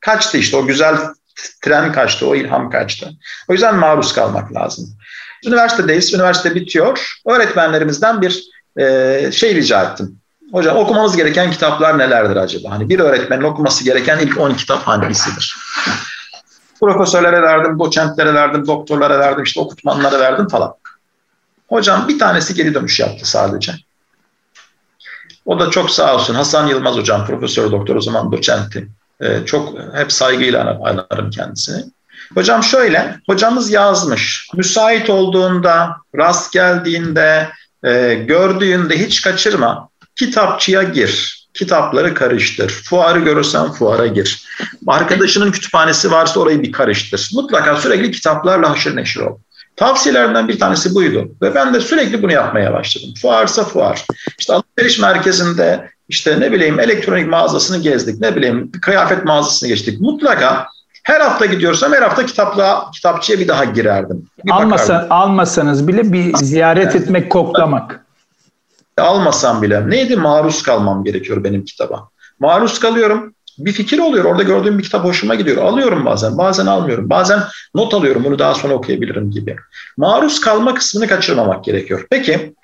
Kaçtı 0.01 0.39
işte 0.39 0.57
o 0.57 0.67
güzel 0.67 0.97
tren 1.63 1.93
kaçtı, 1.93 2.27
o 2.29 2.35
ilham 2.35 2.71
kaçtı. 2.71 3.11
O 3.49 3.53
yüzden 3.53 3.77
maruz 3.77 4.13
kalmak 4.13 4.55
lazım. 4.55 4.99
Üniversitedeyiz, 5.47 6.15
üniversite 6.15 6.55
bitiyor. 6.55 7.17
Öğretmenlerimizden 7.27 8.23
bir 8.23 8.45
şey 9.33 9.55
rica 9.55 9.83
ettim. 9.83 10.21
Hocam 10.55 10.77
okumamız 10.77 11.17
gereken 11.17 11.51
kitaplar 11.51 11.99
nelerdir 11.99 12.37
acaba? 12.37 12.71
Hani 12.71 12.89
bir 12.89 12.99
öğretmenin 12.99 13.43
okuması 13.43 13.85
gereken 13.85 14.19
ilk 14.19 14.41
10 14.41 14.55
kitap 14.55 14.87
hangisidir? 14.87 15.57
Profesörlere 16.81 17.43
verdim, 17.43 17.79
doçentlere 17.79 18.35
verdim, 18.35 18.67
doktorlara 18.67 19.19
verdim, 19.19 19.45
işte 19.45 19.61
okutmanlara 19.61 20.21
verdim 20.21 20.49
falan. 20.49 20.75
Hocam 21.69 22.09
bir 22.09 22.19
tanesi 22.19 22.55
geri 22.55 22.75
dönüş 22.75 23.01
yaptı 23.01 23.31
sadece. 23.31 23.73
O 25.47 25.61
da 25.61 25.71
çok 25.71 25.91
sağ 25.91 26.15
olsun 26.15 26.35
Hasan 26.35 26.67
Yılmaz 26.67 26.97
hocam, 26.97 27.27
profesör 27.27 27.73
doktor 27.73 27.97
o 27.97 28.01
zaman 28.01 28.33
doçenti. 28.33 28.89
Ee, 29.21 29.41
çok 29.47 29.79
hep 29.95 30.13
saygıyla 30.13 30.81
anarım 30.85 31.31
kendisini. 31.31 31.85
Hocam 32.35 32.63
şöyle, 32.63 33.17
hocamız 33.27 33.71
yazmış. 33.71 34.49
Müsait 34.55 35.11
olduğunda, 35.11 35.97
rast 36.17 36.53
geldiğinde, 36.53 37.49
e, 37.85 38.15
gördüğünde 38.15 38.99
hiç 38.99 39.23
kaçırma. 39.23 39.89
Kitapçıya 40.17 40.83
gir. 40.83 41.45
Kitapları 41.55 42.15
karıştır. 42.15 42.71
Fuarı 42.71 43.19
görürsen 43.19 43.73
fuara 43.73 44.07
gir. 44.07 44.47
Arkadaşının 44.87 45.53
kütüphanesi 45.53 46.11
varsa 46.11 46.41
orayı 46.41 46.63
bir 46.63 46.73
karıştır. 46.73 47.31
Mutlaka 47.35 47.77
sürekli 47.77 48.11
kitaplarla 48.11 48.71
haşır 48.71 48.97
neşir 48.97 49.21
ol. 49.21 49.39
Tavsiyelerden 49.77 50.49
bir 50.49 50.59
tanesi 50.59 50.95
buydu. 50.95 51.29
Ve 51.43 51.55
ben 51.55 51.75
de 51.75 51.81
sürekli 51.81 52.23
bunu 52.23 52.33
yapmaya 52.33 52.73
başladım. 52.73 53.09
Fuarsa 53.23 53.65
fuar. 53.65 54.07
İşte 54.39 54.53
alışveriş 54.53 54.99
merkezinde 54.99 55.91
işte 56.09 56.41
ne 56.41 56.53
bileyim 56.53 56.81
elektronik 56.81 57.29
mağazasını 57.29 57.79
gezdik. 57.83 58.21
Ne 58.21 58.37
bileyim 58.37 58.73
kıyafet 58.83 59.25
mağazasını 59.25 59.69
geçtik. 59.69 60.01
Mutlaka 60.01 60.67
her 61.03 61.21
hafta 61.21 61.47
gidiyorsam 61.47 61.93
her 61.93 62.03
hafta 62.03 62.27
kitapla 62.27 62.91
kitapçıya 62.95 63.39
bir 63.39 63.49
daha 63.49 63.65
girerdim. 63.65 64.27
Bir 64.45 64.51
Almasa, 64.51 65.07
almasanız 65.11 65.89
bile 65.89 66.13
bir 66.13 66.35
ziyaret 66.37 66.97
etmek, 66.97 67.31
koklamak. 67.31 68.04
Almasam 68.99 69.63
bile 69.63 69.91
neydi 69.91 70.17
maruz 70.17 70.63
kalmam 70.63 71.05
gerekiyor 71.05 71.45
benim 71.45 71.65
kitaba. 71.65 72.09
Maruz 72.41 72.81
kalıyorum 72.81 73.35
bir 73.59 73.73
fikir 73.73 73.99
oluyor. 73.99 74.25
Orada 74.25 74.43
gördüğüm 74.43 74.79
bir 74.79 74.83
kitap 74.83 75.05
hoşuma 75.05 75.35
gidiyor. 75.35 75.57
Alıyorum 75.57 76.05
bazen, 76.05 76.39
bazen 76.39 76.67
almıyorum. 76.67 77.11
Bazen 77.11 77.43
not 77.75 77.95
alıyorum, 77.95 78.25
bunu 78.25 78.39
daha 78.39 78.55
sonra 78.55 78.75
okuyabilirim 78.75 79.31
gibi. 79.31 79.57
Maruz 79.97 80.41
kalma 80.41 80.75
kısmını 80.75 81.09
kaçırmamak 81.09 81.65
gerekiyor. 81.65 82.07
Peki, 82.11 82.55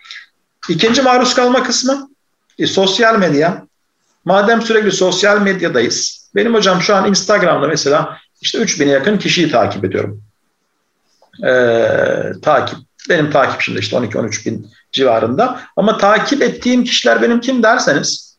ikinci 0.68 1.02
maruz 1.02 1.34
kalma 1.34 1.62
kısmı 1.62 2.10
e, 2.58 2.66
sosyal 2.66 3.18
medya. 3.18 3.66
Madem 4.24 4.62
sürekli 4.62 4.92
sosyal 4.92 5.40
medyadayız. 5.42 6.30
Benim 6.34 6.54
hocam 6.54 6.80
şu 6.80 6.94
an 6.94 7.08
Instagram'da 7.08 7.68
mesela 7.68 8.18
işte 8.40 8.58
3000'e 8.58 8.88
yakın 8.88 9.18
kişiyi 9.18 9.50
takip 9.50 9.84
ediyorum. 9.84 10.22
Ee, 11.46 12.32
takip. 12.42 12.78
Benim 13.08 13.30
takipçimde 13.30 13.78
işte 13.78 13.96
12-13 13.96 14.46
bin 14.46 14.70
civarında. 14.92 15.60
Ama 15.76 15.98
takip 15.98 16.42
ettiğim 16.42 16.84
kişiler 16.84 17.22
benim 17.22 17.40
kim 17.40 17.62
derseniz 17.62 18.36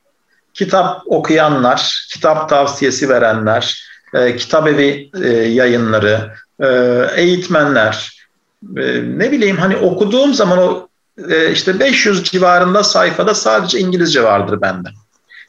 kitap 0.54 1.02
okuyanlar, 1.06 2.08
kitap 2.10 2.50
tavsiyesi 2.50 3.10
verenler, 3.10 3.84
e, 4.14 4.36
kitap 4.36 4.68
evi 4.68 5.10
e, 5.24 5.28
yayınları, 5.30 6.32
e, 6.60 6.68
eğitmenler, 7.16 8.22
e, 8.78 9.02
ne 9.18 9.32
bileyim 9.32 9.58
hani 9.58 9.78
okuduğum 9.78 10.34
zaman 10.34 10.58
o 10.58 10.88
e, 11.30 11.52
işte 11.52 11.80
500 11.80 12.24
civarında 12.24 12.84
sayfada 12.84 13.36
sadece 13.36 13.80
İngilizce 13.80 14.24
vardır 14.24 14.62
bende. 14.62 14.90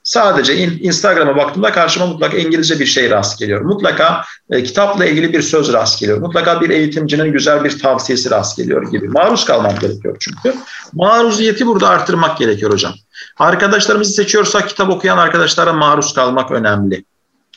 Sadece 0.04 0.56
Instagram'a 0.56 1.36
baktığımda 1.36 1.72
karşıma 1.72 2.06
mutlaka 2.06 2.36
İngilizce 2.36 2.80
bir 2.80 2.86
şey 2.86 3.10
rast 3.10 3.38
geliyor. 3.38 3.60
Mutlaka 3.60 4.24
e, 4.50 4.62
kitapla 4.62 5.06
ilgili 5.06 5.32
bir 5.32 5.42
söz 5.42 5.72
rast 5.72 6.00
geliyor. 6.00 6.18
Mutlaka 6.18 6.60
bir 6.60 6.70
eğitimcinin 6.70 7.32
güzel 7.32 7.64
bir 7.64 7.78
tavsiyesi 7.78 8.30
rast 8.30 8.56
geliyor 8.56 8.90
gibi. 8.90 9.08
Maruz 9.08 9.44
kalmam 9.44 9.78
gerekiyor 9.78 10.16
çünkü. 10.20 10.54
Maruziyeti 10.92 11.66
burada 11.66 11.88
artırmak 11.88 12.38
gerekiyor 12.38 12.72
hocam. 12.72 12.92
Arkadaşlarımızı 13.38 14.12
seçiyorsak 14.12 14.68
kitap 14.68 14.90
okuyan 14.90 15.18
arkadaşlara 15.18 15.72
maruz 15.72 16.14
kalmak 16.14 16.50
önemli. 16.50 17.04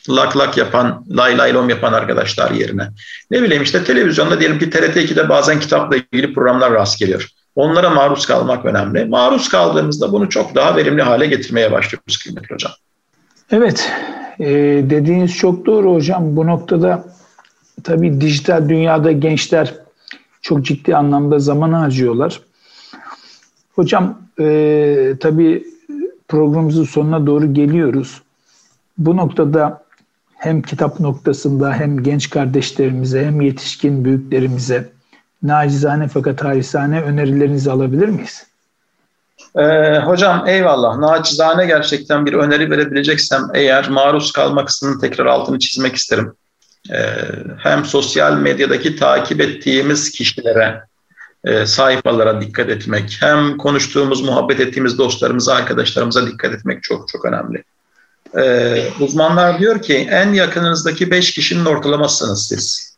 Lak 0.09 0.37
lak 0.37 0.57
yapan, 0.57 1.05
lay 1.09 1.37
lay 1.37 1.53
lom 1.53 1.69
yapan 1.69 1.93
arkadaşlar 1.93 2.51
yerine. 2.51 2.89
Ne 3.31 3.41
bileyim 3.41 3.63
işte 3.63 3.83
televizyonda 3.83 4.39
diyelim 4.39 4.59
ki 4.59 4.69
TRT 4.69 4.95
2'de 4.95 5.29
bazen 5.29 5.59
kitapla 5.59 5.95
ilgili 5.95 6.33
programlar 6.33 6.73
rast 6.73 6.99
geliyor. 6.99 7.29
Onlara 7.55 7.89
maruz 7.89 8.25
kalmak 8.25 8.65
önemli. 8.65 9.05
Maruz 9.05 9.49
kaldığımızda 9.49 10.11
bunu 10.11 10.29
çok 10.29 10.55
daha 10.55 10.75
verimli 10.75 11.01
hale 11.01 11.25
getirmeye 11.25 11.71
başlıyoruz 11.71 12.17
kıymetli 12.17 12.53
hocam. 12.53 12.71
Evet, 13.51 13.91
e, 14.39 14.45
dediğiniz 14.89 15.35
çok 15.35 15.65
doğru 15.65 15.93
hocam. 15.93 16.35
Bu 16.35 16.47
noktada 16.47 17.05
tabii 17.83 18.21
dijital 18.21 18.69
dünyada 18.69 19.11
gençler 19.11 19.73
çok 20.41 20.65
ciddi 20.65 20.95
anlamda 20.95 21.39
zaman 21.39 21.73
harcıyorlar. 21.73 22.41
Hocam 23.75 24.19
e, 24.39 25.13
tabii 25.19 25.65
programımızın 26.27 26.83
sonuna 26.83 27.27
doğru 27.27 27.53
geliyoruz. 27.53 28.21
Bu 28.97 29.17
noktada 29.17 29.83
hem 30.33 30.61
kitap 30.61 30.99
noktasında 30.99 31.73
hem 31.73 32.03
genç 32.03 32.29
kardeşlerimize 32.29 33.25
hem 33.25 33.41
yetişkin 33.41 34.05
büyüklerimize 34.05 34.94
nacizane 35.47 36.07
fakat 36.07 36.43
harisane 36.43 37.01
önerilerinizi 37.01 37.71
alabilir 37.71 38.07
miyiz? 38.07 38.43
Ee, 39.57 39.99
hocam 39.99 40.47
eyvallah. 40.47 40.97
Nacizane 40.97 41.65
gerçekten 41.65 42.25
bir 42.25 42.33
öneri 42.33 42.71
verebileceksem 42.71 43.41
eğer 43.53 43.89
maruz 43.89 44.31
kalma 44.31 44.65
kısmının 44.65 44.99
tekrar 44.99 45.25
altını 45.25 45.59
çizmek 45.59 45.95
isterim. 45.95 46.33
Ee, 46.93 47.15
hem 47.57 47.85
sosyal 47.85 48.37
medyadaki 48.37 48.95
takip 48.95 49.41
ettiğimiz 49.41 50.11
kişilere, 50.11 50.81
e, 51.43 51.65
sayfalara 51.65 52.41
dikkat 52.41 52.69
etmek, 52.69 53.17
hem 53.19 53.57
konuştuğumuz, 53.57 54.21
muhabbet 54.21 54.59
ettiğimiz 54.59 54.97
dostlarımıza, 54.97 55.55
arkadaşlarımıza 55.55 56.27
dikkat 56.27 56.53
etmek 56.53 56.83
çok 56.83 57.07
çok 57.07 57.25
önemli. 57.25 57.63
Ee, 58.37 58.83
uzmanlar 58.99 59.59
diyor 59.59 59.81
ki 59.81 60.07
en 60.11 60.33
yakınınızdaki 60.33 61.11
beş 61.11 61.33
kişinin 61.33 61.65
ortalamasınız 61.65 62.47
siz. 62.47 62.94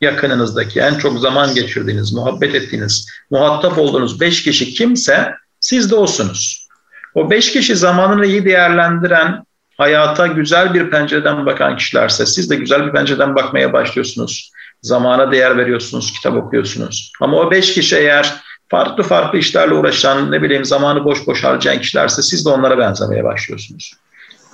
Yakınınızdaki, 0.00 0.80
en 0.80 0.94
çok 0.94 1.18
zaman 1.18 1.54
geçirdiğiniz, 1.54 2.12
muhabbet 2.12 2.54
ettiğiniz, 2.54 3.08
muhatap 3.30 3.78
olduğunuz 3.78 4.20
beş 4.20 4.42
kişi 4.42 4.74
kimse 4.74 5.34
siz 5.60 5.90
de 5.90 5.94
olsunuz. 5.94 6.68
O 7.14 7.30
beş 7.30 7.52
kişi 7.52 7.76
zamanını 7.76 8.26
iyi 8.26 8.44
değerlendiren, 8.44 9.44
hayata 9.78 10.26
güzel 10.26 10.74
bir 10.74 10.90
pencereden 10.90 11.46
bakan 11.46 11.76
kişilerse 11.76 12.26
siz 12.26 12.50
de 12.50 12.56
güzel 12.56 12.86
bir 12.86 12.92
pencereden 12.92 13.36
bakmaya 13.36 13.72
başlıyorsunuz. 13.72 14.52
Zamana 14.82 15.32
değer 15.32 15.56
veriyorsunuz, 15.56 16.12
kitap 16.12 16.36
okuyorsunuz. 16.36 17.12
Ama 17.20 17.36
o 17.36 17.50
beş 17.50 17.74
kişi 17.74 17.96
eğer 17.96 18.34
farklı 18.68 19.02
farklı 19.02 19.38
işlerle 19.38 19.74
uğraşan, 19.74 20.32
ne 20.32 20.42
bileyim 20.42 20.64
zamanı 20.64 21.04
boş 21.04 21.26
boş 21.26 21.44
harcayan 21.44 21.80
kişilerse 21.80 22.22
siz 22.22 22.44
de 22.46 22.48
onlara 22.48 22.78
benzemeye 22.78 23.24
başlıyorsunuz. 23.24 23.92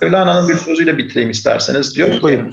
Mevlana'nın 0.01 0.49
bir 0.49 0.55
sözüyle 0.55 0.97
bitireyim 0.97 1.29
isterseniz. 1.29 1.95
Diyor 1.95 2.21
ki, 2.21 2.49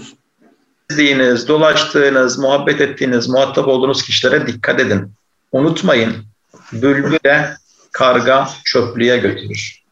gezdiğiniz, 0.92 1.48
dolaştığınız, 1.48 2.38
muhabbet 2.38 2.80
ettiğiniz, 2.80 3.28
muhatap 3.28 3.68
olduğunuz 3.68 4.02
kişilere 4.02 4.46
dikkat 4.46 4.80
edin. 4.80 5.12
Unutmayın, 5.52 6.12
bülbüle 6.72 7.54
karga 7.92 8.48
çöplüğe 8.64 9.16
götürür. 9.16 9.82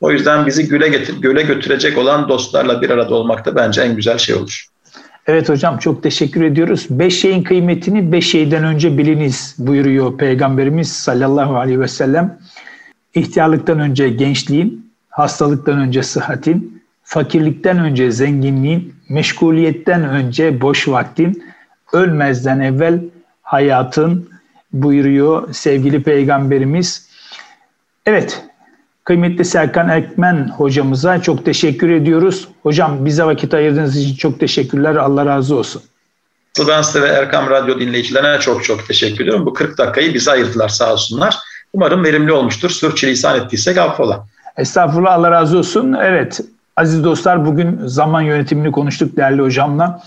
O 0.00 0.10
yüzden 0.12 0.46
bizi 0.46 0.68
güle, 0.68 0.88
getir, 0.88 1.20
göle 1.20 1.42
götürecek 1.42 1.98
olan 1.98 2.28
dostlarla 2.28 2.82
bir 2.82 2.90
arada 2.90 3.14
olmak 3.14 3.44
da 3.44 3.56
bence 3.56 3.82
en 3.82 3.96
güzel 3.96 4.18
şey 4.18 4.34
olur. 4.34 4.66
Evet 5.26 5.48
hocam 5.48 5.78
çok 5.78 6.02
teşekkür 6.02 6.42
ediyoruz. 6.42 6.86
Beş 6.90 7.20
şeyin 7.20 7.42
kıymetini 7.42 8.12
beş 8.12 8.30
şeyden 8.30 8.64
önce 8.64 8.98
biliniz 8.98 9.54
buyuruyor 9.58 10.18
Peygamberimiz 10.18 10.92
sallallahu 10.92 11.56
aleyhi 11.56 11.80
ve 11.80 11.88
sellem. 11.88 12.38
İhtiyarlıktan 13.14 13.80
önce 13.80 14.08
gençliğin, 14.08 14.92
hastalıktan 15.10 15.78
önce 15.78 16.02
sıhhatin, 16.02 16.71
fakirlikten 17.12 17.78
önce 17.78 18.10
zenginliğin, 18.10 18.94
meşguliyetten 19.08 20.08
önce 20.08 20.60
boş 20.60 20.88
vaktin, 20.88 21.44
ölmezden 21.92 22.60
evvel 22.60 23.00
hayatın 23.42 24.30
buyuruyor 24.72 25.54
sevgili 25.54 26.02
Peygamberimiz. 26.02 27.08
Evet, 28.06 28.42
kıymetli 29.04 29.44
Serkan 29.44 29.88
Ekmen 29.88 30.48
hocamıza 30.48 31.22
çok 31.22 31.44
teşekkür 31.44 31.90
ediyoruz. 31.90 32.48
Hocam 32.62 33.04
bize 33.04 33.24
vakit 33.24 33.54
ayırdığınız 33.54 33.96
için 33.96 34.16
çok 34.16 34.40
teşekkürler. 34.40 34.94
Allah 34.94 35.26
razı 35.26 35.56
olsun. 35.56 35.82
Ben 36.68 36.82
size 36.82 37.02
ve 37.02 37.06
Erkam 37.06 37.50
Radyo 37.50 37.80
dinleyicilerine 37.80 38.40
çok 38.40 38.64
çok 38.64 38.88
teşekkür 38.88 39.24
ediyorum. 39.24 39.46
Bu 39.46 39.54
40 39.54 39.78
dakikayı 39.78 40.14
bize 40.14 40.30
ayırdılar 40.30 40.68
sağ 40.68 40.92
olsunlar. 40.92 41.38
Umarım 41.72 42.04
verimli 42.04 42.32
olmuştur. 42.32 42.70
Sürçülisan 42.70 43.40
ettiysek 43.40 43.78
affola. 43.78 44.26
Estağfurullah 44.56 45.12
Allah 45.12 45.30
razı 45.30 45.58
olsun. 45.58 45.92
Evet 45.92 46.40
aziz 46.76 47.04
dostlar 47.04 47.46
bugün 47.46 47.80
zaman 47.86 48.22
yönetimini 48.22 48.72
konuştuk 48.72 49.16
değerli 49.16 49.42
hocamla. 49.42 50.02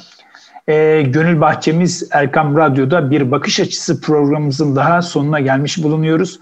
E, 0.68 1.02
Gönül 1.02 1.42
Bahçemiz 1.42 2.08
Erkam 2.12 2.58
Radyo'da 2.58 3.12
bir 3.12 3.32
bakış 3.32 3.60
açısı 3.60 4.02
programımızın 4.02 4.76
daha 4.76 5.02
sonuna 5.02 5.40
gelmiş 5.40 5.84
bulunuyoruz. 5.84 6.40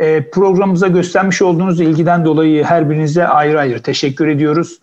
E, 0.00 0.30
programımıza 0.30 0.88
göstermiş 0.88 1.42
olduğunuz 1.42 1.80
ilgiden 1.80 2.24
dolayı 2.24 2.64
her 2.64 2.90
birinize 2.90 3.28
ayrı 3.28 3.60
ayrı 3.60 3.82
teşekkür 3.82 4.26
ediyoruz. 4.26 4.78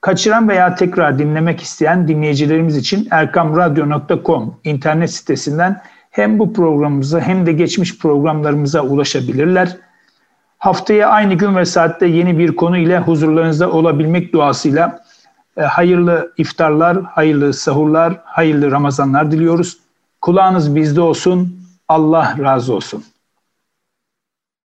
Kaçıran 0.00 0.48
veya 0.48 0.74
tekrar 0.74 1.18
dinlemek 1.18 1.60
isteyen 1.60 2.08
dinleyicilerimiz 2.08 2.76
için 2.76 3.08
erkamradyo.com 3.10 4.54
internet 4.64 5.10
sitesinden 5.10 5.82
hem 6.10 6.38
bu 6.38 6.52
programımıza 6.52 7.20
hem 7.20 7.46
de 7.46 7.52
geçmiş 7.52 7.98
programlarımıza 7.98 8.82
ulaşabilirler. 8.82 9.76
Haftaya 10.66 11.08
aynı 11.08 11.34
gün 11.34 11.56
ve 11.56 11.64
saatte 11.64 12.06
yeni 12.06 12.38
bir 12.38 12.56
konu 12.56 12.78
ile 12.78 12.98
huzurlarınızda 12.98 13.70
olabilmek 13.70 14.32
duasıyla 14.32 15.04
e, 15.56 15.62
hayırlı 15.62 16.32
iftarlar, 16.36 17.02
hayırlı 17.02 17.54
sahurlar, 17.54 18.20
hayırlı 18.24 18.70
Ramazanlar 18.70 19.30
diliyoruz. 19.30 19.78
Kulağınız 20.20 20.76
bizde 20.76 21.00
olsun. 21.00 21.60
Allah 21.88 22.36
razı 22.38 22.74
olsun. 22.74 23.04